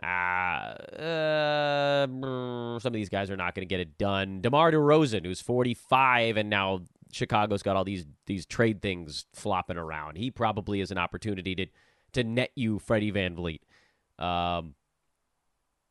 Uh, 0.00 0.06
uh, 0.06 2.06
some 2.06 2.86
of 2.86 2.92
these 2.92 3.08
guys 3.08 3.30
are 3.30 3.36
not 3.36 3.54
going 3.54 3.66
to 3.66 3.72
get 3.72 3.80
it 3.80 3.98
done. 3.98 4.40
DeMar 4.40 4.70
DeRozan, 4.70 5.24
who's 5.24 5.40
45, 5.40 6.36
and 6.36 6.48
now 6.48 6.82
Chicago's 7.12 7.62
got 7.62 7.76
all 7.76 7.84
these 7.84 8.06
these 8.26 8.46
trade 8.46 8.80
things 8.80 9.26
flopping 9.34 9.76
around. 9.76 10.16
He 10.16 10.30
probably 10.30 10.80
is 10.80 10.90
an 10.90 10.98
opportunity 10.98 11.54
to 11.56 11.66
to 12.12 12.24
net 12.24 12.50
you 12.54 12.78
Freddie 12.78 13.12
VanVleet. 13.12 13.60
Um, 14.18 14.74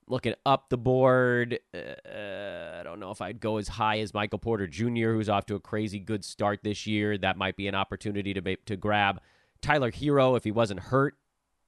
looking 0.08 0.34
up 0.46 0.70
the 0.70 0.78
board. 0.78 1.60
Uh, 1.74 2.80
I 2.80 2.84
don't 2.84 3.00
know 3.00 3.12
if 3.12 3.22
I'd 3.22 3.40
go 3.40 3.58
as 3.58 3.68
high 3.68 4.00
as 4.00 4.14
Michael 4.14 4.40
Porter 4.40 4.68
Jr., 4.68 5.12
who's 5.12 5.30
off 5.30 5.46
to 5.48 5.56
a 5.56 5.60
crazy 5.60 6.00
good 6.00 6.24
start 6.24 6.62
this 6.64 6.88
year. 6.88 7.18
That 7.18 7.38
might 7.38 7.58
be 7.58 7.68
an 7.68 7.76
opportunity 7.76 8.34
to 8.34 8.56
to 8.56 8.76
grab 8.78 9.22
Tyler 9.62 9.92
Herro 9.92 10.36
if 10.36 10.44
he 10.44 10.52
wasn't 10.52 10.80
hurt. 10.80 11.16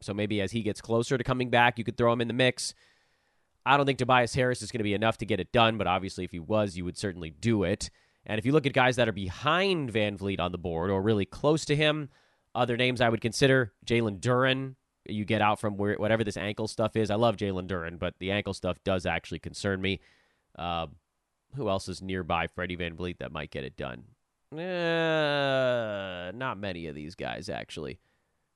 So 0.01 0.13
maybe 0.13 0.39
as 0.41 0.51
he 0.51 0.61
gets 0.61 0.81
closer 0.81 1.17
to 1.17 1.23
coming 1.23 1.49
back, 1.49 1.77
you 1.77 1.83
could 1.83 1.97
throw 1.97 2.13
him 2.13 2.21
in 2.21 2.27
the 2.27 2.33
mix. 2.33 2.73
I 3.65 3.75
don't 3.75 3.85
think 3.85 3.99
Tobias 3.99 4.33
Harris 4.33 4.61
is 4.61 4.71
going 4.71 4.79
to 4.79 4.83
be 4.83 4.93
enough 4.93 5.17
to 5.17 5.25
get 5.25 5.39
it 5.39 5.51
done, 5.51 5.77
but 5.77 5.87
obviously, 5.87 6.23
if 6.23 6.31
he 6.31 6.39
was, 6.39 6.77
you 6.77 6.85
would 6.85 6.97
certainly 6.97 7.29
do 7.29 7.63
it. 7.63 7.89
And 8.25 8.39
if 8.39 8.45
you 8.45 8.51
look 8.51 8.65
at 8.65 8.73
guys 8.73 8.95
that 8.95 9.09
are 9.09 9.13
behind 9.13 9.91
VanVleet 9.91 10.39
on 10.39 10.51
the 10.51 10.57
board 10.57 10.89
or 10.89 11.01
really 11.01 11.25
close 11.25 11.65
to 11.65 11.75
him, 11.75 12.09
other 12.55 12.77
names 12.77 13.01
I 13.01 13.09
would 13.09 13.21
consider 13.21 13.73
Jalen 13.85 14.19
Duren, 14.19 14.75
you 15.11 15.25
get 15.25 15.41
out 15.41 15.59
from 15.59 15.77
where 15.77 15.95
whatever 15.95 16.23
this 16.23 16.37
ankle 16.37 16.67
stuff 16.67 16.95
is. 16.95 17.09
I 17.09 17.15
love 17.15 17.37
Jalen 17.37 17.67
Duren, 17.67 17.99
but 17.99 18.15
the 18.19 18.31
ankle 18.31 18.53
stuff 18.53 18.77
does 18.83 19.05
actually 19.05 19.39
concern 19.39 19.81
me. 19.81 19.99
Uh, 20.57 20.87
who 21.55 21.69
else 21.69 21.87
is 21.87 22.01
nearby 22.01 22.47
Freddie 22.47 22.77
VanVleet 22.77 23.17
that 23.19 23.31
might 23.31 23.51
get 23.51 23.63
it 23.63 23.75
done? 23.75 24.03
Uh, 24.51 26.31
not 26.33 26.57
many 26.57 26.87
of 26.87 26.95
these 26.95 27.15
guys, 27.15 27.49
actually. 27.49 27.99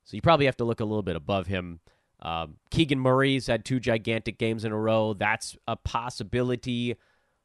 So 0.04 0.16
you 0.16 0.22
probably 0.22 0.46
have 0.46 0.58
to 0.58 0.64
look 0.66 0.80
a 0.80 0.86
little 0.86 1.04
bit 1.04 1.16
above 1.16 1.48
him. 1.48 1.80
Um, 2.22 2.56
Keegan 2.72 3.00
Murray's 3.00 3.48
had 3.48 3.66
two 3.66 3.80
gigantic 3.80 4.38
games 4.38 4.66
in 4.66 4.72
a 4.72 4.80
row. 4.80 5.14
That's 5.14 5.58
a 5.68 5.76
possibility. 5.76 6.96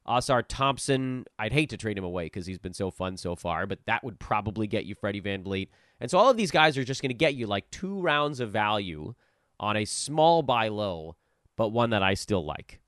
Ausar 0.07 0.43
Thompson, 0.47 1.25
I'd 1.37 1.53
hate 1.53 1.69
to 1.69 1.77
trade 1.77 1.97
him 1.97 2.03
away 2.03 2.25
because 2.25 2.45
he's 2.45 2.57
been 2.57 2.73
so 2.73 2.89
fun 2.89 3.17
so 3.17 3.35
far, 3.35 3.67
but 3.67 3.79
that 3.85 4.03
would 4.03 4.19
probably 4.19 4.67
get 4.67 4.85
you 4.85 4.95
Freddie 4.95 5.21
VanVleet. 5.21 5.67
And 5.99 6.09
so 6.09 6.17
all 6.17 6.29
of 6.29 6.37
these 6.37 6.51
guys 6.51 6.77
are 6.77 6.83
just 6.83 7.01
going 7.01 7.09
to 7.09 7.15
get 7.15 7.35
you 7.35 7.47
like 7.47 7.69
two 7.71 7.99
rounds 7.99 8.39
of 8.39 8.51
value 8.51 9.13
on 9.59 9.75
a 9.75 9.85
small 9.85 10.41
buy 10.41 10.69
low, 10.69 11.15
but 11.57 11.69
one 11.69 11.89
that 11.89 12.03
I 12.03 12.13
still 12.13 12.45
like. 12.45 12.79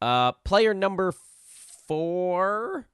Uh, 0.00 0.32
player 0.32 0.72
number 0.72 1.12
four. 1.86 2.86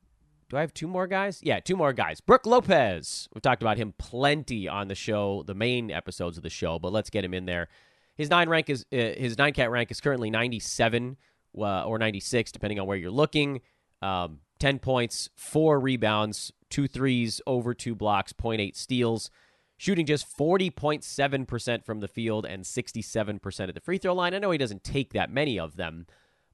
Do 0.49 0.57
I 0.57 0.61
have 0.61 0.73
two 0.73 0.87
more 0.87 1.07
guys? 1.07 1.41
Yeah, 1.43 1.61
two 1.61 1.77
more 1.77 1.93
guys. 1.93 2.21
Brook 2.21 2.47
Lopez. 2.47 3.29
We've 3.35 3.43
talked 3.43 3.63
about 3.63 3.77
him 3.77 3.95
plenty 3.99 4.69
on 4.69 4.89
the 4.89 4.95
show, 4.95 5.43
the 5.47 5.55
main 5.55 5.91
episodes 5.91 6.37
of 6.37 6.43
the 6.43 6.51
show, 6.51 6.79
but 6.79 6.93
let's 6.93 7.11
get 7.11 7.25
him 7.25 7.35
in 7.35 7.47
there. 7.47 7.69
His 8.17 8.31
nine 8.31 8.49
rank 8.49 8.71
is 8.71 8.87
uh, 8.93 8.97
his 8.97 9.37
nine 9.37 9.53
cat 9.53 9.71
rank 9.71 9.91
is 9.91 10.01
currently 10.01 10.31
97 10.31 11.17
uh, 11.59 11.85
or 11.85 11.99
96, 11.99 12.53
depending 12.53 12.81
on 12.81 12.87
where 12.87 12.97
you're 12.97 13.11
looking. 13.11 13.61
Um, 14.01 14.41
10 14.59 14.79
points, 14.79 15.29
four 15.37 15.79
rebounds, 15.79 16.53
two 16.71 16.89
threes, 16.89 17.41
over 17.47 17.75
two 17.75 17.95
blocks, 17.95 18.33
0.8 18.33 18.77
steals, 18.77 19.31
shooting 19.77 20.07
just 20.07 20.27
40.7% 20.37 21.85
from 21.85 22.01
the 22.01 22.09
field 22.09 22.47
and 22.47 22.65
67% 22.65 23.69
at 23.69 23.75
the 23.75 23.81
free 23.81 23.99
throw 23.99 24.15
line. 24.15 24.35
I 24.35 24.39
know 24.39 24.51
he 24.51 24.59
doesn't 24.59 24.85
take 24.85 25.13
that 25.13 25.31
many 25.31 25.59
of 25.59 25.77
them, 25.77 26.07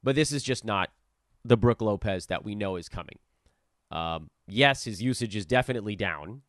but 0.02 0.14
this 0.14 0.32
is 0.32 0.42
just 0.42 0.64
not 0.64 0.90
the 1.44 1.56
Brook 1.56 1.80
Lopez 1.80 2.26
that 2.26 2.44
we 2.44 2.54
know 2.54 2.76
is 2.76 2.88
coming. 2.88 3.18
Um, 3.90 4.30
yes, 4.46 4.84
his 4.84 5.02
usage 5.02 5.36
is 5.36 5.46
definitely 5.46 5.96
down. 5.96 6.42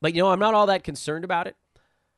But, 0.00 0.14
you 0.14 0.22
know, 0.22 0.30
I'm 0.30 0.38
not 0.38 0.54
all 0.54 0.66
that 0.66 0.84
concerned 0.84 1.24
about 1.24 1.46
it 1.46 1.56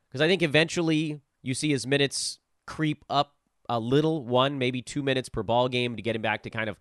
because 0.08 0.20
I 0.20 0.28
think 0.28 0.42
eventually 0.42 1.20
you 1.42 1.54
see 1.54 1.70
his 1.70 1.86
minutes 1.86 2.38
creep 2.66 3.04
up 3.08 3.34
a 3.68 3.78
little, 3.78 4.24
one, 4.24 4.58
maybe 4.58 4.82
two 4.82 5.02
minutes 5.02 5.28
per 5.28 5.42
ball 5.42 5.68
game 5.68 5.96
to 5.96 6.02
get 6.02 6.16
him 6.16 6.22
back 6.22 6.42
to 6.42 6.50
kind 6.50 6.68
of, 6.68 6.78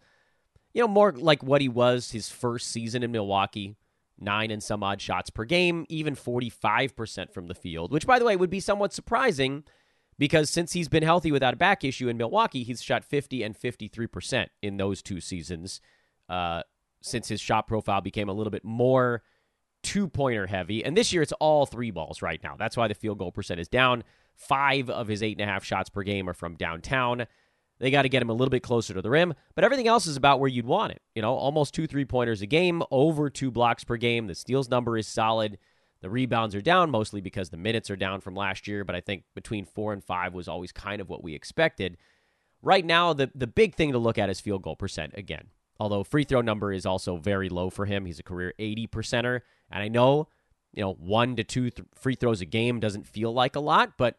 you 0.76 0.82
know, 0.82 0.88
more 0.90 1.14
like 1.14 1.42
what 1.42 1.62
he 1.62 1.70
was 1.70 2.12
his 2.12 2.30
first 2.30 2.68
season 2.68 3.02
in 3.02 3.12
Milwaukee. 3.12 3.78
Nine 4.20 4.52
and 4.52 4.62
some 4.62 4.84
odd 4.84 5.02
shots 5.02 5.30
per 5.30 5.44
game, 5.44 5.86
even 5.90 6.16
45% 6.16 7.34
from 7.34 7.48
the 7.48 7.56
field, 7.56 7.92
which, 7.92 8.06
by 8.06 8.20
the 8.20 8.26
way, 8.26 8.36
would 8.36 8.50
be 8.50 8.62
somewhat 8.62 8.94
surprising 8.94 9.64
because 10.18 10.50
since 10.50 10.74
he's 10.74 10.88
been 10.88 11.04
healthy 11.04 11.32
without 11.32 11.54
a 11.54 11.58
back 11.58 11.84
issue 11.84 12.08
in 12.08 12.18
Milwaukee, 12.18 12.64
he's 12.64 12.82
shot 12.82 13.04
50 13.04 13.44
and 13.44 13.58
53% 13.58 14.48
in 14.62 14.78
those 14.78 15.02
two 15.02 15.20
seasons 15.20 15.82
uh, 16.30 16.64
since 17.02 17.28
his 17.28 17.42
shot 17.42 17.68
profile 17.68 18.02
became 18.02 18.30
a 18.30 18.34
little 18.34 18.52
bit 18.52 18.64
more 18.64 19.22
two 19.84 20.08
pointer 20.08 20.48
heavy. 20.48 20.84
And 20.84 20.96
this 20.96 21.14
year 21.14 21.22
it's 21.22 21.34
all 21.34 21.66
three 21.66 21.92
balls 21.92 22.22
right 22.22 22.42
now. 22.42 22.56
That's 22.58 22.76
why 22.78 22.88
the 22.88 22.96
field 22.96 23.20
goal 23.20 23.32
percent 23.32 23.60
is 23.60 23.68
down. 23.68 24.04
Five 24.36 24.90
of 24.90 25.08
his 25.08 25.22
eight 25.22 25.40
and 25.40 25.48
a 25.48 25.52
half 25.52 25.64
shots 25.64 25.90
per 25.90 26.04
game 26.04 26.28
are 26.30 26.34
from 26.34 26.56
downtown. 26.56 27.28
They 27.80 27.92
got 27.92 28.04
to 28.04 28.10
get 28.10 28.22
him 28.22 28.30
a 28.30 28.34
little 28.34 28.50
bit 28.50 28.64
closer 28.64 28.94
to 28.94 29.02
the 29.02 29.10
rim, 29.10 29.34
but 29.54 29.64
everything 29.64 29.88
else 29.88 30.08
is 30.08 30.16
about 30.16 30.40
where 30.40 30.48
you'd 30.48 30.66
want 30.66 30.94
it. 30.94 31.02
You 31.14 31.22
know, 31.22 31.34
almost 31.34 31.74
two 31.74 31.88
three 31.88 32.06
pointers 32.06 32.42
a 32.42 32.46
game, 32.46 32.82
over 32.90 33.30
two 33.30 33.52
blocks 33.52 33.84
per 33.84 33.98
game. 33.98 34.28
The 34.28 34.36
steals 34.36 34.70
number 34.70 34.98
is 34.98 35.08
solid. 35.08 35.58
The 36.02 36.10
rebounds 36.10 36.56
are 36.56 36.62
down 36.62 36.92
mostly 36.92 37.20
because 37.20 37.50
the 37.50 37.58
minutes 37.58 37.90
are 37.90 37.96
down 37.96 38.22
from 38.22 38.36
last 38.36 38.68
year, 38.68 38.84
but 38.84 38.96
I 38.96 39.02
think 39.02 39.24
between 39.34 39.66
four 39.66 39.92
and 39.92 40.04
five 40.04 40.34
was 40.34 40.48
always 40.48 40.72
kind 40.72 41.02
of 41.02 41.10
what 41.10 41.24
we 41.24 41.34
expected. 41.34 41.98
Right 42.62 42.86
now, 42.86 43.14
the, 43.14 43.32
the 43.36 43.48
big 43.48 43.76
thing 43.76 43.92
to 43.92 43.98
look 43.98 44.18
at 44.18 44.30
is 44.30 44.40
field 44.40 44.62
goal 44.62 44.76
percent 44.76 45.14
again. 45.16 45.48
Although 45.80 46.04
free 46.04 46.24
throw 46.24 46.42
number 46.42 46.72
is 46.72 46.86
also 46.86 47.18
very 47.18 47.50
low 47.50 47.70
for 47.70 47.86
him. 47.86 48.06
He's 48.06 48.20
a 48.20 48.24
career 48.24 48.54
80 48.58 48.88
percenter. 48.88 49.42
And 49.70 49.84
I 49.84 49.88
know, 49.88 50.30
you 50.74 50.82
know, 50.82 50.94
one 50.94 51.36
to 51.36 51.44
two 51.44 51.70
th- 51.70 51.88
free 51.96 52.16
throws 52.16 52.42
a 52.42 52.46
game 52.46 52.80
doesn't 52.80 53.08
feel 53.08 53.34
like 53.34 53.56
a 53.56 53.60
lot, 53.60 53.98
but 53.98 54.18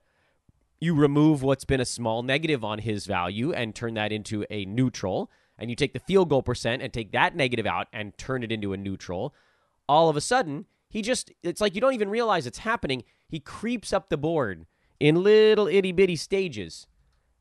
you 0.81 0.95
remove 0.95 1.43
what's 1.43 1.65
been 1.65 1.81
a 1.81 1.87
small 1.87 2.23
negative 2.23 2.65
on 2.65 2.79
his 2.79 3.07
value 3.07 3.53
and 3.53 3.75
turn 3.75 3.95
that 3.95 4.13
into 4.13 4.45
a 4.51 4.65
neutral. 4.65 5.31
And 5.59 5.71
you 5.71 5.77
take 5.77 5.95
the 5.95 5.99
field 5.99 6.29
goal 6.29 6.43
percent 6.43 6.83
and 6.83 6.93
take 6.93 7.13
that 7.13 7.35
negative 7.35 7.67
out 7.67 7.89
and 7.93 8.17
turn 8.19 8.43
it 8.43 8.53
into 8.53 8.73
a 8.73 8.77
neutral. 8.77 9.35
All 9.89 10.09
of 10.09 10.17
a 10.17 10.21
sudden, 10.21 10.67
he 10.89 11.01
just, 11.03 11.33
it's 11.43 11.61
like 11.61 11.75
you 11.75 11.81
don't 11.81 11.95
even 11.95 12.11
realize 12.11 12.47
it's 12.47 12.59
happening. 12.59 13.05
He 13.29 13.41
creeps 13.41 13.93
up 13.93 14.11
the 14.11 14.19
board 14.19 14.67
in 15.01 15.23
little 15.23 15.67
itty 15.67 15.93
bitty 15.93 16.17
stages 16.17 16.87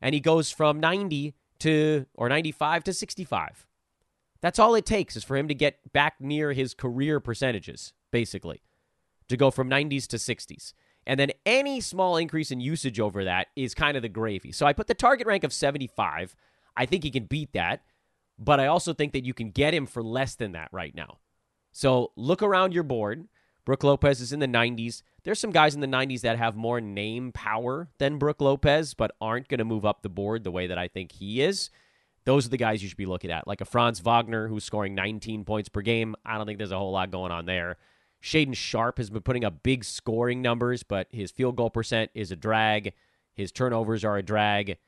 and 0.01 0.13
he 0.13 0.21
goes 0.21 0.51
from 0.51 0.79
90 0.79 1.33
to, 1.59 2.05
or 2.13 2.29
95 2.29 2.83
to 2.85 2.93
65. 2.93 3.67
That's 4.41 4.59
all 4.59 4.75
it 4.75 4.85
takes 4.85 5.15
is 5.15 5.23
for 5.23 5.37
him 5.37 5.47
to 5.47 5.55
get 5.55 5.91
back 5.91 6.15
near 6.19 6.53
his 6.53 6.73
career 6.73 7.19
percentages, 7.19 7.93
basically, 8.11 8.61
to 9.27 9.37
go 9.37 9.49
from 9.49 9.69
90s 9.69 10.05
to 10.07 10.17
60s. 10.17 10.73
And 11.07 11.19
then 11.19 11.31
any 11.45 11.81
small 11.81 12.17
increase 12.17 12.51
in 12.51 12.59
usage 12.59 12.99
over 12.99 13.23
that 13.25 13.47
is 13.55 13.73
kind 13.73 13.95
of 13.95 14.03
the 14.03 14.09
gravy. 14.09 14.51
So 14.51 14.65
I 14.65 14.73
put 14.73 14.87
the 14.87 14.93
target 14.93 15.27
rank 15.27 15.43
of 15.43 15.53
75. 15.53 16.35
I 16.75 16.85
think 16.85 17.03
he 17.03 17.11
can 17.11 17.25
beat 17.25 17.53
that, 17.53 17.83
but 18.39 18.59
I 18.59 18.67
also 18.67 18.93
think 18.93 19.13
that 19.13 19.25
you 19.25 19.33
can 19.33 19.51
get 19.51 19.73
him 19.73 19.85
for 19.85 20.01
less 20.03 20.35
than 20.35 20.53
that 20.53 20.69
right 20.71 20.95
now. 20.95 21.19
So 21.71 22.11
look 22.15 22.41
around 22.41 22.73
your 22.73 22.83
board. 22.83 23.27
Brook 23.65 23.83
Lopez 23.83 24.21
is 24.21 24.31
in 24.31 24.39
the 24.39 24.47
90s. 24.47 25.01
There's 25.23 25.39
some 25.39 25.51
guys 25.51 25.73
in 25.73 25.81
the 25.81 25.87
90s 25.87 26.21
that 26.21 26.37
have 26.37 26.55
more 26.55 26.79
name 26.79 27.31
power 27.31 27.89
than 27.97 28.19
Brook 28.19 28.41
Lopez, 28.41 28.93
but 28.93 29.11
aren't 29.19 29.47
going 29.47 29.57
to 29.57 29.65
move 29.65 29.85
up 29.85 30.01
the 30.01 30.09
board 30.09 30.43
the 30.43 30.51
way 30.51 30.67
that 30.67 30.77
I 30.77 30.87
think 30.87 31.11
he 31.13 31.41
is. 31.41 31.69
Those 32.25 32.45
are 32.45 32.49
the 32.49 32.57
guys 32.57 32.81
you 32.81 32.89
should 32.89 32.97
be 32.97 33.05
looking 33.05 33.31
at, 33.31 33.47
like 33.47 33.61
a 33.61 33.65
Franz 33.65 33.99
Wagner 33.99 34.47
who's 34.47 34.63
scoring 34.63 34.95
19 34.95 35.45
points 35.45 35.69
per 35.69 35.81
game. 35.81 36.15
I 36.25 36.37
don't 36.37 36.45
think 36.45 36.57
there's 36.57 36.71
a 36.71 36.77
whole 36.77 36.91
lot 36.91 37.11
going 37.11 37.31
on 37.31 37.45
there. 37.45 37.77
Shaedon 38.25 38.55
Sharpe 38.55 38.97
has 38.97 39.11
been 39.11 39.21
putting 39.21 39.45
up 39.45 39.61
big 39.61 39.83
scoring 39.83 40.41
numbers, 40.41 40.81
but 40.81 41.07
his 41.11 41.29
field 41.29 41.55
goal 41.55 41.69
percent 41.69 42.09
is 42.15 42.31
a 42.31 42.35
drag. 42.35 42.93
His 43.35 43.51
turnovers 43.51 44.03
are 44.03 44.17
a 44.17 44.23
drag. 44.23 44.79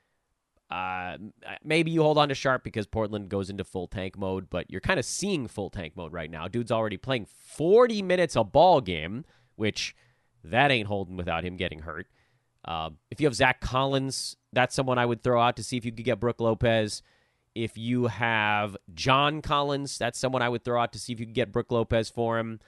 Uh, 0.71 1.17
maybe 1.63 1.91
you 1.91 2.01
hold 2.01 2.17
on 2.17 2.29
to 2.29 2.35
Sharpe 2.35 2.63
because 2.63 2.87
Portland 2.87 3.29
goes 3.29 3.51
into 3.51 3.63
full 3.63 3.87
tank 3.87 4.17
mode, 4.17 4.49
but 4.49 4.71
you're 4.71 4.81
kind 4.81 4.99
of 4.99 5.05
seeing 5.05 5.47
full 5.47 5.69
tank 5.69 5.95
mode 5.95 6.13
right 6.13 6.31
now. 6.31 6.47
Dude's 6.47 6.71
already 6.71 6.97
playing 6.97 7.27
40 7.27 8.01
minutes 8.01 8.35
a 8.35 8.43
ball 8.43 8.81
game, 8.81 9.23
which 9.55 9.95
that 10.43 10.71
ain't 10.71 10.87
holding 10.87 11.15
without 11.15 11.45
him 11.45 11.57
getting 11.57 11.81
hurt. 11.81 12.07
Uh, 12.65 12.89
if 13.11 13.21
you 13.21 13.27
have 13.27 13.35
Zach 13.35 13.61
Collins, 13.61 14.35
that's 14.51 14.73
someone 14.73 14.97
I 14.97 15.05
would 15.05 15.21
throw 15.21 15.39
out 15.39 15.57
to 15.57 15.63
see 15.63 15.77
if 15.77 15.85
you 15.85 15.91
could 15.91 16.03
get 16.03 16.19
Brook 16.19 16.41
Lopez. 16.41 17.03
If 17.53 17.77
you 17.77 18.07
have 18.07 18.75
John 18.95 19.43
Collins, 19.43 19.99
that's 19.99 20.17
someone 20.17 20.41
I 20.41 20.49
would 20.49 20.63
throw 20.63 20.81
out 20.81 20.91
to 20.93 20.99
see 20.99 21.13
if 21.13 21.19
you 21.19 21.27
could 21.27 21.35
get 21.35 21.51
Brook 21.51 21.71
Lopez 21.71 22.09
for 22.09 22.39
him. 22.39 22.59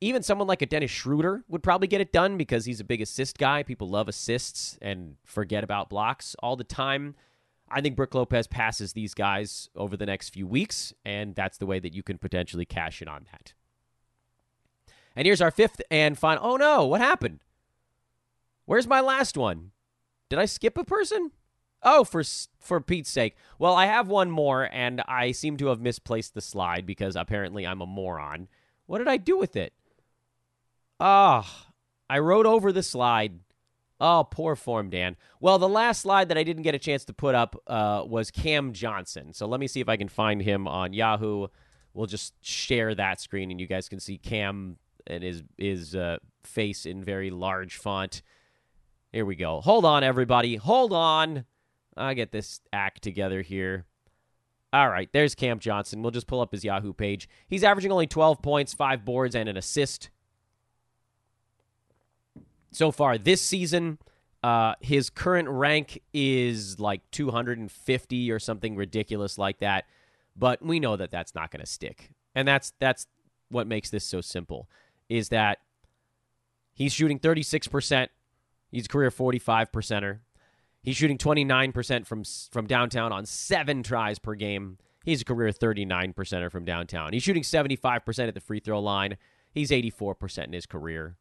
Even 0.00 0.22
someone 0.22 0.46
like 0.46 0.60
a 0.60 0.66
Dennis 0.66 0.90
Schroeder 0.90 1.42
would 1.48 1.62
probably 1.62 1.88
get 1.88 2.02
it 2.02 2.12
done 2.12 2.36
because 2.36 2.66
he's 2.66 2.80
a 2.80 2.84
big 2.84 3.00
assist 3.00 3.38
guy. 3.38 3.62
People 3.62 3.88
love 3.88 4.08
assists 4.08 4.78
and 4.82 5.16
forget 5.24 5.64
about 5.64 5.88
blocks 5.88 6.36
all 6.40 6.54
the 6.54 6.64
time. 6.64 7.14
I 7.70 7.80
think 7.80 7.96
Brook 7.96 8.14
Lopez 8.14 8.46
passes 8.46 8.92
these 8.92 9.14
guys 9.14 9.70
over 9.74 9.96
the 9.96 10.06
next 10.06 10.30
few 10.30 10.46
weeks, 10.46 10.92
and 11.04 11.34
that's 11.34 11.58
the 11.58 11.66
way 11.66 11.80
that 11.80 11.94
you 11.94 12.02
can 12.02 12.18
potentially 12.18 12.64
cash 12.64 13.02
in 13.02 13.08
on 13.08 13.26
that. 13.32 13.54
And 15.16 15.26
here's 15.26 15.40
our 15.40 15.50
fifth 15.50 15.80
and 15.90 16.18
final. 16.18 16.46
Oh 16.46 16.56
no, 16.56 16.86
what 16.86 17.00
happened? 17.00 17.40
Where's 18.66 18.86
my 18.86 19.00
last 19.00 19.36
one? 19.36 19.70
Did 20.28 20.38
I 20.38 20.44
skip 20.44 20.76
a 20.76 20.84
person? 20.84 21.32
Oh, 21.82 22.04
for 22.04 22.22
for 22.60 22.80
Pete's 22.80 23.10
sake. 23.10 23.36
Well, 23.58 23.74
I 23.74 23.86
have 23.86 24.08
one 24.08 24.30
more, 24.30 24.68
and 24.70 25.00
I 25.08 25.32
seem 25.32 25.56
to 25.56 25.68
have 25.68 25.80
misplaced 25.80 26.34
the 26.34 26.40
slide 26.40 26.84
because 26.84 27.16
apparently 27.16 27.66
I'm 27.66 27.80
a 27.80 27.86
moron. 27.86 28.48
What 28.86 28.98
did 28.98 29.08
I 29.08 29.16
do 29.16 29.38
with 29.38 29.56
it? 29.56 29.72
Ah, 30.98 31.44
oh, 31.46 31.72
I 32.08 32.18
wrote 32.18 32.46
over 32.46 32.72
the 32.72 32.82
slide 32.82 33.40
Oh, 33.98 34.26
poor 34.30 34.56
form, 34.56 34.90
Dan. 34.90 35.16
Well, 35.40 35.58
the 35.58 35.68
last 35.68 36.02
slide 36.02 36.28
that 36.28 36.36
I 36.36 36.42
didn't 36.42 36.64
get 36.64 36.74
a 36.74 36.78
chance 36.78 37.04
to 37.06 37.14
put 37.14 37.34
up 37.34 37.56
uh, 37.66 38.02
was 38.06 38.30
Cam 38.30 38.72
Johnson. 38.72 39.32
So 39.32 39.46
let 39.46 39.58
me 39.58 39.66
see 39.66 39.80
if 39.80 39.88
I 39.88 39.96
can 39.96 40.08
find 40.08 40.42
him 40.42 40.68
on 40.68 40.92
Yahoo. 40.92 41.48
We'll 41.94 42.06
just 42.06 42.34
share 42.44 42.94
that 42.94 43.20
screen, 43.20 43.50
and 43.50 43.58
you 43.58 43.66
guys 43.66 43.88
can 43.88 44.00
see 44.00 44.18
Cam 44.18 44.76
and 45.06 45.22
his 45.22 45.42
his 45.56 45.96
uh, 45.96 46.18
face 46.44 46.84
in 46.84 47.02
very 47.02 47.30
large 47.30 47.76
font. 47.76 48.20
Here 49.12 49.24
we 49.24 49.34
go. 49.34 49.62
Hold 49.62 49.86
on, 49.86 50.04
everybody. 50.04 50.56
Hold 50.56 50.92
on. 50.92 51.46
I 51.96 52.12
get 52.12 52.32
this 52.32 52.60
act 52.74 53.00
together 53.00 53.40
here. 53.40 53.86
All 54.74 54.90
right, 54.90 55.08
there's 55.10 55.34
Cam 55.34 55.58
Johnson. 55.58 56.02
We'll 56.02 56.10
just 56.10 56.26
pull 56.26 56.42
up 56.42 56.52
his 56.52 56.64
Yahoo 56.64 56.92
page. 56.92 57.30
He's 57.48 57.64
averaging 57.64 57.92
only 57.92 58.06
12 58.06 58.42
points, 58.42 58.74
five 58.74 59.06
boards, 59.06 59.34
and 59.34 59.48
an 59.48 59.56
assist 59.56 60.10
so 62.76 62.90
far 62.92 63.18
this 63.18 63.40
season. 63.40 63.98
Uh, 64.42 64.74
his 64.80 65.10
current 65.10 65.48
rank 65.48 66.02
is 66.12 66.78
like 66.78 67.00
250 67.10 68.30
or 68.30 68.38
something 68.38 68.76
ridiculous 68.76 69.38
like 69.38 69.58
that, 69.58 69.86
but 70.36 70.62
we 70.62 70.78
know 70.78 70.94
that 70.94 71.10
that's 71.10 71.34
not 71.34 71.50
going 71.50 71.60
to 71.60 71.66
stick, 71.66 72.12
and 72.34 72.46
that's 72.46 72.72
that's 72.78 73.06
what 73.48 73.66
makes 73.66 73.90
this 73.90 74.04
so 74.04 74.20
simple. 74.20 74.68
Is 75.08 75.30
that 75.30 75.58
he's 76.74 76.92
shooting 76.92 77.18
36 77.18 77.66
percent. 77.68 78.10
He's 78.70 78.84
a 78.84 78.88
career 78.88 79.10
45 79.10 79.72
percenter. 79.72 80.18
He's 80.82 80.96
shooting 80.96 81.18
29 81.18 81.72
percent 81.72 82.06
from 82.06 82.22
from 82.52 82.66
downtown 82.66 83.10
on 83.10 83.26
seven 83.26 83.82
tries 83.82 84.18
per 84.20 84.34
game. 84.34 84.78
He's 85.04 85.22
a 85.22 85.24
career 85.24 85.50
39 85.50 86.12
percenter 86.12 86.52
from 86.52 86.64
downtown. 86.64 87.12
He's 87.12 87.22
shooting 87.22 87.44
75% 87.44 88.28
at 88.28 88.34
the 88.34 88.40
free 88.40 88.60
throw 88.60 88.80
line. 88.80 89.16
He's 89.52 89.70
84% 89.70 90.46
in 90.46 90.52
his 90.52 90.66
career. 90.66 91.16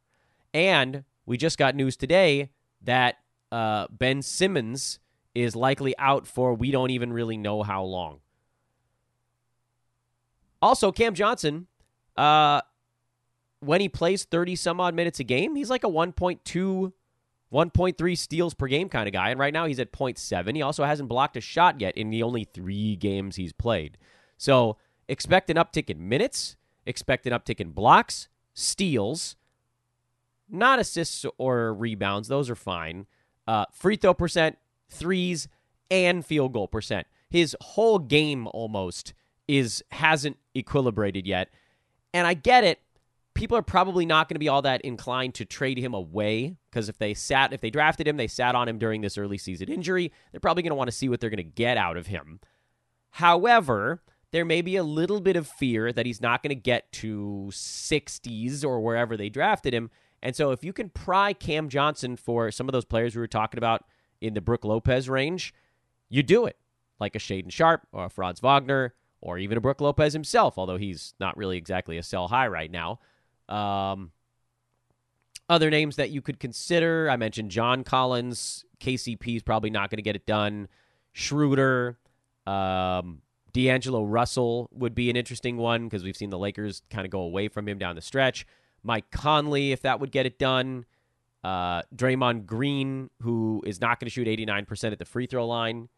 And 0.56 1.04
we 1.26 1.38
just 1.38 1.58
got 1.58 1.76
news 1.76 1.98
today 1.98 2.50
that 2.82 3.18
uh, 3.52 3.88
Ben 3.90 4.22
Simmons 4.22 5.00
is 5.34 5.56
likely 5.56 5.98
out 5.98 6.28
for 6.28 6.54
we 6.54 6.72
don't 6.72 6.92
even 6.92 7.12
really 7.12 7.38
know 7.38 7.64
how 7.64 7.84
long. 7.84 8.20
Also, 10.62 10.92
Cam 10.92 11.14
Johnson, 11.14 11.68
uh, 12.16 12.62
when 13.60 13.82
he 13.82 13.90
plays 13.90 14.24
30 14.24 14.56
some 14.56 14.80
odd 14.80 14.96
minutes 14.96 15.20
a 15.20 15.24
game, 15.24 15.56
he's 15.56 15.70
like 15.70 15.84
a 15.84 15.90
1.2, 15.90 16.94
1.3 17.54 18.18
steals 18.18 18.54
per 18.54 18.68
game 18.68 18.90
kind 18.90 19.08
of 19.08 19.14
guy. 19.14 19.30
And 19.30 19.40
right 19.40 19.54
now 19.54 19.66
he's 19.66 19.80
at 19.80 19.92
0.7. 19.92 20.56
He 20.56 20.62
also 20.62 20.84
hasn't 20.84 21.10
blocked 21.10 21.38
a 21.38 21.42
shot 21.42 21.82
yet 21.82 21.96
in 21.98 22.10
the 22.10 22.24
only 22.24 22.46
three 22.46 22.96
games 22.96 23.36
he's 23.36 23.54
played. 23.54 23.98
So 24.38 24.78
expect 25.08 25.50
an 25.50 25.58
uptick 25.58 25.90
in 25.90 26.08
minutes, 26.08 26.56
expect 26.86 27.28
an 27.28 27.34
uptick 27.34 27.60
in 27.60 27.72
blocks, 27.72 28.28
steals, 28.54 29.36
not 30.50 30.80
assists 30.80 31.26
or 31.38 31.74
rebounds. 31.74 32.28
Those 32.28 32.50
are 32.50 32.56
fine. 32.56 33.08
Uh, 33.48 33.66
free 33.72 33.96
throw 33.96 34.14
percent, 34.14 34.58
threes, 34.90 35.48
and 35.90 36.26
field 36.26 36.54
goal 36.54 36.68
percent. 36.68 37.08
His 37.30 37.56
whole 37.62 38.00
game 38.00 38.48
almost 38.48 39.14
is 39.48 39.84
hasn't 39.92 40.38
equilibrated 40.56 41.26
yet. 41.26 41.50
And 42.14 42.26
I 42.26 42.34
get 42.34 42.64
it. 42.64 42.80
People 43.34 43.58
are 43.58 43.62
probably 43.62 44.06
not 44.06 44.30
going 44.30 44.36
to 44.36 44.40
be 44.40 44.48
all 44.48 44.62
that 44.62 44.82
inclined 44.82 45.34
to 45.36 45.46
trade 45.46 45.78
him 45.78 45.94
away 45.94 46.56
because 46.72 46.88
if 46.88 46.98
they 46.98 47.14
sat, 47.14 47.52
if 47.52 47.60
they 47.60 47.70
drafted 47.70 48.08
him, 48.08 48.16
they 48.16 48.28
sat 48.28 48.56
on 48.56 48.70
him 48.70 48.78
during 48.78 49.02
this 49.02 49.18
early 49.18 49.38
season 49.38 49.68
injury. 49.68 50.14
They're 50.32 50.40
probably 50.40 50.64
going 50.64 50.72
to 50.72 50.76
want 50.76 50.88
to 50.88 50.96
see 50.96 51.10
what 51.10 51.20
they're 51.20 51.30
going 51.30 51.38
to 51.38 51.44
get 51.44 51.76
out 51.76 51.98
of 51.98 52.08
him. 52.08 52.40
However, 53.12 54.02
there 54.32 54.46
may 54.46 54.62
be 54.62 54.78
a 54.78 54.84
little 54.84 55.22
bit 55.22 55.36
of 55.36 55.48
fear 55.48 55.92
that 55.94 56.06
he's 56.06 56.22
not 56.22 56.44
going 56.44 56.50
to 56.50 56.56
get 56.56 56.92
to 56.94 57.48
60s 57.52 58.64
or 58.64 58.80
wherever 58.82 59.16
they 59.18 59.30
drafted 59.30 59.74
him. 59.74 59.92
And 60.26 60.36
so 60.36 60.50
if 60.50 60.64
you 60.64 60.74
can 60.74 60.90
pry 60.90 61.34
Cam 61.34 61.70
Johnson 61.70 62.16
for 62.18 62.50
some 62.50 62.68
of 62.68 62.74
those 62.74 62.84
players 62.84 63.16
we 63.16 63.20
were 63.22 63.28
talking 63.28 63.60
about 63.60 63.86
in 64.20 64.34
the 64.34 64.42
Brook 64.42 64.66
Lopez 64.66 65.08
range, 65.08 65.54
you 66.10 66.24
do 66.24 66.48
it. 66.48 66.58
Like 67.00 67.16
a 67.16 67.20
Shaedon 67.20 67.52
Sharpe 67.52 67.84
or 67.92 68.06
a 68.06 68.10
Franz 68.10 68.40
Wagner 68.40 68.96
or 69.22 69.38
even 69.38 69.56
a 69.56 69.62
Brook 69.62 69.82
Lopez 69.82 70.14
himself, 70.14 70.58
although 70.58 70.78
he's 70.78 71.14
not 71.20 71.38
really 71.38 71.58
exactly 71.58 72.00
a 72.00 72.04
sell 72.04 72.28
high 72.28 72.48
right 72.48 72.72
now. 72.72 73.00
Um, 73.48 74.14
other 75.48 75.70
names 75.70 75.98
that 75.98 76.10
you 76.10 76.24
could 76.24 76.40
consider, 76.40 77.08
I 77.08 77.18
mentioned 77.18 77.52
John 77.52 77.84
Collins. 77.84 78.66
KCP 78.80 79.36
is 79.36 79.44
probably 79.44 79.70
not 79.70 79.92
going 79.92 79.98
to 79.98 80.04
get 80.04 80.16
it 80.16 80.26
done. 80.26 80.70
Schroeder, 81.12 82.00
um, 82.48 83.22
D'Angelo 83.54 84.04
Russell 84.04 84.72
would 84.74 84.96
be 84.96 85.12
an 85.12 85.16
interesting 85.16 85.58
one 85.58 85.84
because 85.84 86.04
we've 86.04 86.18
seen 86.18 86.32
the 86.32 86.40
Lakers 86.40 86.82
kind 86.90 87.06
of 87.06 87.12
go 87.12 87.20
away 87.20 87.48
from 87.48 87.68
him 87.68 87.78
down 87.78 87.96
the 87.96 88.02
stretch. 88.02 88.48
Mike 88.86 89.10
Conley, 89.12 89.72
if 89.72 89.82
that 89.82 90.00
would 90.00 90.12
get 90.12 90.26
it 90.26 90.38
done. 90.38 90.86
Uh, 91.44 91.82
Draymond 91.96 92.46
Green, 92.46 93.10
who 93.22 93.62
is 93.66 93.82
not 93.82 94.00
going 94.00 94.08
to 94.08 94.12
shoot 94.12 94.28
89% 94.28 94.92
at 94.92 95.00
the 95.00 95.06
free 95.06 95.26
throw 95.26 95.46
line. 95.46 95.90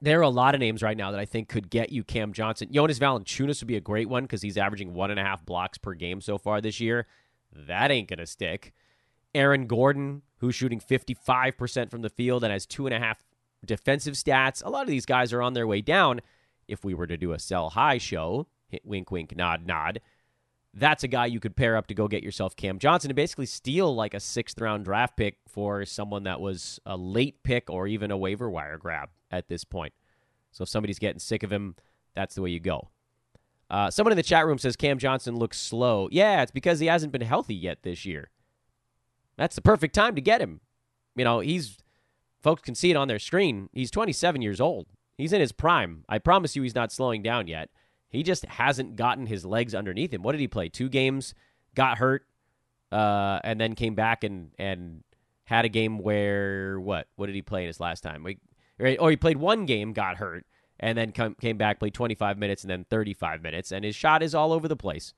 There 0.00 0.18
are 0.18 0.22
a 0.22 0.28
lot 0.28 0.54
of 0.54 0.60
names 0.60 0.82
right 0.82 0.96
now 0.96 1.10
that 1.10 1.18
I 1.18 1.24
think 1.24 1.48
could 1.48 1.70
get 1.70 1.90
you 1.90 2.04
Cam 2.04 2.32
Johnson. 2.32 2.68
Jonas 2.70 2.98
Valanciunas 2.98 3.60
would 3.60 3.68
be 3.68 3.76
a 3.76 3.80
great 3.80 4.08
one 4.08 4.24
because 4.24 4.42
he's 4.42 4.58
averaging 4.58 4.94
one 4.94 5.10
and 5.10 5.18
a 5.18 5.24
half 5.24 5.44
blocks 5.44 5.78
per 5.78 5.94
game 5.94 6.20
so 6.20 6.38
far 6.38 6.60
this 6.60 6.78
year. 6.78 7.06
That 7.52 7.90
ain't 7.90 8.08
going 8.08 8.18
to 8.18 8.26
stick. 8.26 8.72
Aaron 9.34 9.66
Gordon, 9.66 10.22
who's 10.38 10.54
shooting 10.54 10.80
55% 10.80 11.90
from 11.90 12.02
the 12.02 12.10
field 12.10 12.44
and 12.44 12.52
has 12.52 12.66
two 12.66 12.86
and 12.86 12.94
a 12.94 12.98
half 13.00 13.24
defensive 13.64 14.14
stats. 14.14 14.64
A 14.64 14.68
lot 14.68 14.82
of 14.82 14.88
these 14.88 15.06
guys 15.06 15.32
are 15.32 15.42
on 15.42 15.54
their 15.54 15.66
way 15.66 15.80
down. 15.80 16.20
If 16.68 16.84
we 16.84 16.94
were 16.94 17.06
to 17.06 17.16
do 17.16 17.32
a 17.32 17.38
sell 17.38 17.70
high 17.70 17.98
show, 17.98 18.46
wink, 18.84 19.10
wink, 19.10 19.36
nod, 19.36 19.66
nod, 19.66 20.00
that's 20.78 21.02
a 21.02 21.08
guy 21.08 21.26
you 21.26 21.40
could 21.40 21.56
pair 21.56 21.76
up 21.76 21.86
to 21.86 21.94
go 21.94 22.06
get 22.06 22.22
yourself 22.22 22.54
Cam 22.54 22.78
Johnson 22.78 23.10
and 23.10 23.16
basically 23.16 23.46
steal 23.46 23.94
like 23.94 24.12
a 24.12 24.20
sixth 24.20 24.60
round 24.60 24.84
draft 24.84 25.16
pick 25.16 25.38
for 25.48 25.84
someone 25.86 26.24
that 26.24 26.40
was 26.40 26.78
a 26.84 26.96
late 26.96 27.42
pick 27.42 27.70
or 27.70 27.86
even 27.86 28.10
a 28.10 28.16
waiver 28.16 28.50
wire 28.50 28.76
grab 28.76 29.08
at 29.30 29.48
this 29.48 29.64
point. 29.64 29.94
So 30.52 30.62
if 30.62 30.68
somebody's 30.68 30.98
getting 30.98 31.18
sick 31.18 31.42
of 31.42 31.50
him, 31.50 31.76
that's 32.14 32.34
the 32.34 32.42
way 32.42 32.50
you 32.50 32.60
go. 32.60 32.90
Uh, 33.68 33.90
someone 33.90 34.12
in 34.12 34.16
the 34.16 34.22
chat 34.22 34.46
room 34.46 34.58
says 34.58 34.76
Cam 34.76 34.98
Johnson 34.98 35.36
looks 35.36 35.58
slow. 35.58 36.08
Yeah, 36.12 36.42
it's 36.42 36.52
because 36.52 36.78
he 36.78 36.86
hasn't 36.86 37.12
been 37.12 37.22
healthy 37.22 37.54
yet 37.54 37.82
this 37.82 38.04
year. 38.04 38.30
That's 39.36 39.56
the 39.56 39.62
perfect 39.62 39.94
time 39.94 40.14
to 40.14 40.20
get 40.20 40.40
him. 40.40 40.60
You 41.16 41.24
know, 41.24 41.40
he's 41.40 41.78
folks 42.42 42.62
can 42.62 42.74
see 42.74 42.90
it 42.90 42.96
on 42.96 43.08
their 43.08 43.18
screen. 43.18 43.68
He's 43.72 43.90
27 43.90 44.42
years 44.42 44.60
old. 44.60 44.86
He's 45.16 45.32
in 45.32 45.40
his 45.40 45.52
prime. 45.52 46.04
I 46.08 46.18
promise 46.18 46.54
you, 46.54 46.62
he's 46.62 46.74
not 46.74 46.92
slowing 46.92 47.22
down 47.22 47.48
yet. 47.48 47.70
He 48.16 48.22
just 48.22 48.46
hasn't 48.46 48.96
gotten 48.96 49.26
his 49.26 49.44
legs 49.44 49.74
underneath 49.74 50.10
him. 50.10 50.22
What 50.22 50.32
did 50.32 50.40
he 50.40 50.48
play? 50.48 50.70
Two 50.70 50.88
games, 50.88 51.34
got 51.74 51.98
hurt, 51.98 52.26
uh, 52.90 53.40
and 53.44 53.60
then 53.60 53.74
came 53.74 53.94
back 53.94 54.24
and 54.24 54.52
and 54.58 55.02
had 55.44 55.66
a 55.66 55.68
game 55.68 55.98
where 55.98 56.80
what? 56.80 57.08
What 57.16 57.26
did 57.26 57.34
he 57.34 57.42
play 57.42 57.64
in 57.64 57.66
his 57.66 57.78
last 57.78 58.00
time? 58.00 58.22
We, 58.22 58.38
or 58.98 59.10
he 59.10 59.16
played 59.16 59.36
one 59.36 59.66
game, 59.66 59.92
got 59.92 60.16
hurt, 60.16 60.46
and 60.80 60.96
then 60.96 61.12
come, 61.12 61.34
came 61.34 61.58
back, 61.58 61.78
played 61.78 61.92
25 61.92 62.38
minutes, 62.38 62.62
and 62.62 62.70
then 62.70 62.86
35 62.88 63.42
minutes, 63.42 63.70
and 63.70 63.84
his 63.84 63.94
shot 63.94 64.22
is 64.22 64.34
all 64.34 64.50
over 64.50 64.66
the 64.66 64.76
place. 64.76 65.12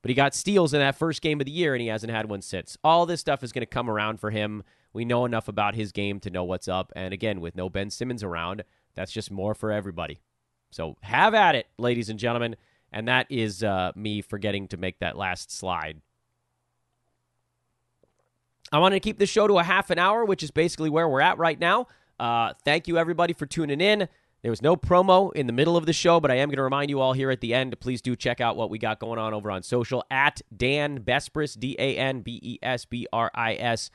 But 0.00 0.08
he 0.08 0.14
got 0.14 0.34
steals 0.34 0.72
in 0.72 0.80
that 0.80 0.96
first 0.96 1.20
game 1.20 1.42
of 1.42 1.44
the 1.44 1.52
year, 1.52 1.74
and 1.74 1.82
he 1.82 1.88
hasn't 1.88 2.12
had 2.12 2.30
one 2.30 2.40
since. 2.40 2.78
All 2.82 3.04
this 3.04 3.20
stuff 3.20 3.44
is 3.44 3.52
going 3.52 3.60
to 3.62 3.66
come 3.66 3.90
around 3.90 4.18
for 4.18 4.30
him. 4.30 4.62
We 4.94 5.04
know 5.04 5.26
enough 5.26 5.46
about 5.46 5.74
his 5.74 5.92
game 5.92 6.20
to 6.20 6.30
know 6.30 6.44
what's 6.44 6.68
up. 6.68 6.90
And 6.96 7.12
again, 7.12 7.42
with 7.42 7.54
no 7.54 7.68
Ben 7.68 7.90
Simmons 7.90 8.22
around, 8.22 8.64
that's 8.94 9.12
just 9.12 9.30
more 9.30 9.54
for 9.54 9.70
everybody. 9.70 10.20
So 10.70 10.96
have 11.00 11.34
at 11.34 11.54
it, 11.54 11.66
ladies 11.78 12.08
and 12.08 12.18
gentlemen. 12.18 12.56
And 12.92 13.08
that 13.08 13.26
is 13.28 13.62
uh, 13.62 13.92
me 13.94 14.22
forgetting 14.22 14.68
to 14.68 14.76
make 14.76 14.98
that 15.00 15.16
last 15.16 15.50
slide. 15.50 16.00
I 18.72 18.78
wanted 18.78 18.96
to 18.96 19.00
keep 19.00 19.18
this 19.18 19.30
show 19.30 19.46
to 19.46 19.58
a 19.58 19.62
half 19.62 19.90
an 19.90 19.98
hour, 19.98 20.24
which 20.24 20.42
is 20.42 20.50
basically 20.50 20.90
where 20.90 21.08
we're 21.08 21.20
at 21.20 21.38
right 21.38 21.58
now. 21.58 21.86
Uh, 22.20 22.52
thank 22.64 22.88
you, 22.88 22.98
everybody, 22.98 23.32
for 23.32 23.46
tuning 23.46 23.80
in. 23.80 24.08
There 24.42 24.52
was 24.52 24.62
no 24.62 24.76
promo 24.76 25.32
in 25.32 25.46
the 25.46 25.52
middle 25.52 25.76
of 25.76 25.86
the 25.86 25.92
show, 25.92 26.20
but 26.20 26.30
I 26.30 26.36
am 26.36 26.48
going 26.48 26.58
to 26.58 26.62
remind 26.62 26.90
you 26.90 27.00
all 27.00 27.12
here 27.12 27.30
at 27.30 27.40
the 27.40 27.54
end. 27.54 27.78
Please 27.80 28.00
do 28.00 28.14
check 28.14 28.40
out 28.40 28.56
what 28.56 28.70
we 28.70 28.78
got 28.78 29.00
going 29.00 29.18
on 29.18 29.34
over 29.34 29.50
on 29.50 29.62
social 29.62 30.04
at 30.10 30.40
Dan 30.56 31.00
Besbris, 31.00 31.58
D 31.58 31.74
A 31.78 31.96
N 31.96 32.20
B 32.20 32.38
E 32.42 32.58
S 32.62 32.84
B 32.84 33.06
R 33.12 33.30
I 33.34 33.54
S. 33.54 33.90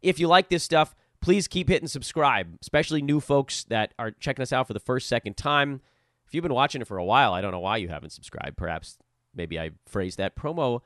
If 0.00 0.20
you 0.20 0.28
like 0.28 0.50
this 0.50 0.62
stuff, 0.62 0.94
please 1.20 1.48
keep 1.48 1.68
hitting 1.68 1.88
subscribe, 1.88 2.56
especially 2.62 3.02
new 3.02 3.18
folks 3.18 3.64
that 3.64 3.92
are 3.98 4.12
checking 4.12 4.42
us 4.42 4.52
out 4.52 4.68
for 4.68 4.72
the 4.72 4.80
first, 4.80 5.08
second 5.08 5.36
time. 5.36 5.80
If 6.28 6.34
you've 6.34 6.42
been 6.42 6.54
watching 6.54 6.82
it 6.82 6.86
for 6.86 6.98
a 6.98 7.04
while, 7.04 7.32
I 7.32 7.40
don't 7.40 7.52
know 7.52 7.58
why 7.58 7.78
you 7.78 7.88
haven't 7.88 8.10
subscribed. 8.10 8.56
Perhaps 8.56 8.98
maybe 9.34 9.58
I 9.58 9.70
phrased 9.86 10.18
that 10.18 10.36
promo 10.36 10.82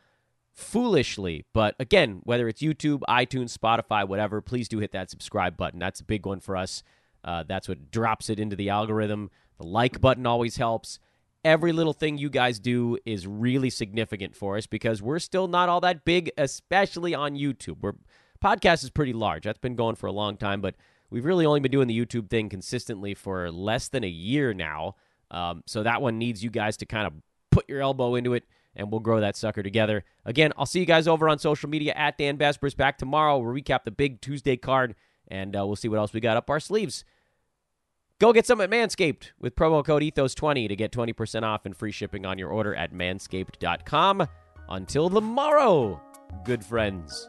foolishly. 0.52 1.44
But 1.52 1.74
again, 1.80 2.20
whether 2.22 2.46
it's 2.46 2.62
YouTube, 2.62 3.00
iTunes, 3.08 3.56
Spotify, 3.56 4.06
whatever, 4.06 4.40
please 4.40 4.68
do 4.68 4.78
hit 4.78 4.92
that 4.92 5.10
subscribe 5.10 5.56
button. 5.56 5.80
That's 5.80 6.00
a 6.00 6.04
big 6.04 6.26
one 6.26 6.40
for 6.40 6.56
us. 6.56 6.84
Uh, 7.24 7.42
that's 7.46 7.68
what 7.68 7.90
drops 7.90 8.30
it 8.30 8.38
into 8.38 8.54
the 8.54 8.68
algorithm. 8.68 9.30
The 9.58 9.66
like 9.66 10.00
button 10.00 10.26
always 10.26 10.56
helps. 10.56 10.98
Every 11.44 11.72
little 11.72 11.92
thing 11.92 12.18
you 12.18 12.30
guys 12.30 12.60
do 12.60 12.98
is 13.04 13.26
really 13.26 13.70
significant 13.70 14.36
for 14.36 14.56
us 14.56 14.66
because 14.66 15.02
we're 15.02 15.18
still 15.18 15.48
not 15.48 15.68
all 15.68 15.80
that 15.80 16.04
big, 16.04 16.30
especially 16.38 17.14
on 17.14 17.34
YouTube. 17.34 17.78
We're 17.80 17.94
podcast 18.42 18.84
is 18.84 18.90
pretty 18.90 19.12
large. 19.12 19.44
That's 19.44 19.58
been 19.58 19.76
going 19.76 19.96
for 19.96 20.06
a 20.06 20.12
long 20.12 20.36
time, 20.36 20.60
but 20.60 20.74
we've 21.10 21.24
really 21.24 21.46
only 21.46 21.60
been 21.60 21.70
doing 21.70 21.88
the 21.88 21.98
YouTube 21.98 22.28
thing 22.28 22.48
consistently 22.48 23.14
for 23.14 23.50
less 23.50 23.88
than 23.88 24.04
a 24.04 24.08
year 24.08 24.52
now. 24.52 24.96
Um, 25.32 25.62
so 25.66 25.82
that 25.82 26.00
one 26.00 26.18
needs 26.18 26.44
you 26.44 26.50
guys 26.50 26.76
to 26.76 26.86
kind 26.86 27.06
of 27.06 27.14
put 27.50 27.68
your 27.68 27.80
elbow 27.80 28.14
into 28.14 28.34
it, 28.34 28.44
and 28.76 28.90
we'll 28.90 29.00
grow 29.00 29.20
that 29.20 29.36
sucker 29.36 29.62
together. 29.62 30.04
Again, 30.24 30.52
I'll 30.56 30.66
see 30.66 30.78
you 30.78 30.86
guys 30.86 31.08
over 31.08 31.28
on 31.28 31.38
social 31.38 31.68
media 31.68 31.94
at 31.96 32.18
Dan 32.18 32.36
Besbris. 32.38 32.76
Back 32.76 32.98
tomorrow. 32.98 33.38
We'll 33.38 33.54
recap 33.54 33.84
the 33.84 33.90
big 33.90 34.20
Tuesday 34.20 34.56
card, 34.56 34.94
and 35.26 35.56
uh, 35.56 35.66
we'll 35.66 35.76
see 35.76 35.88
what 35.88 35.98
else 35.98 36.12
we 36.12 36.20
got 36.20 36.36
up 36.36 36.50
our 36.50 36.60
sleeves. 36.60 37.04
Go 38.18 38.32
get 38.32 38.46
some 38.46 38.60
at 38.60 38.70
Manscaped 38.70 39.32
with 39.40 39.56
promo 39.56 39.84
code 39.84 40.02
Ethos20 40.02 40.68
to 40.68 40.76
get 40.76 40.92
20% 40.92 41.42
off 41.42 41.66
and 41.66 41.76
free 41.76 41.90
shipping 41.90 42.24
on 42.24 42.38
your 42.38 42.50
order 42.50 42.72
at 42.72 42.92
manscaped.com. 42.92 44.28
Until 44.68 45.10
tomorrow, 45.10 46.00
good 46.44 46.64
friends. 46.64 47.28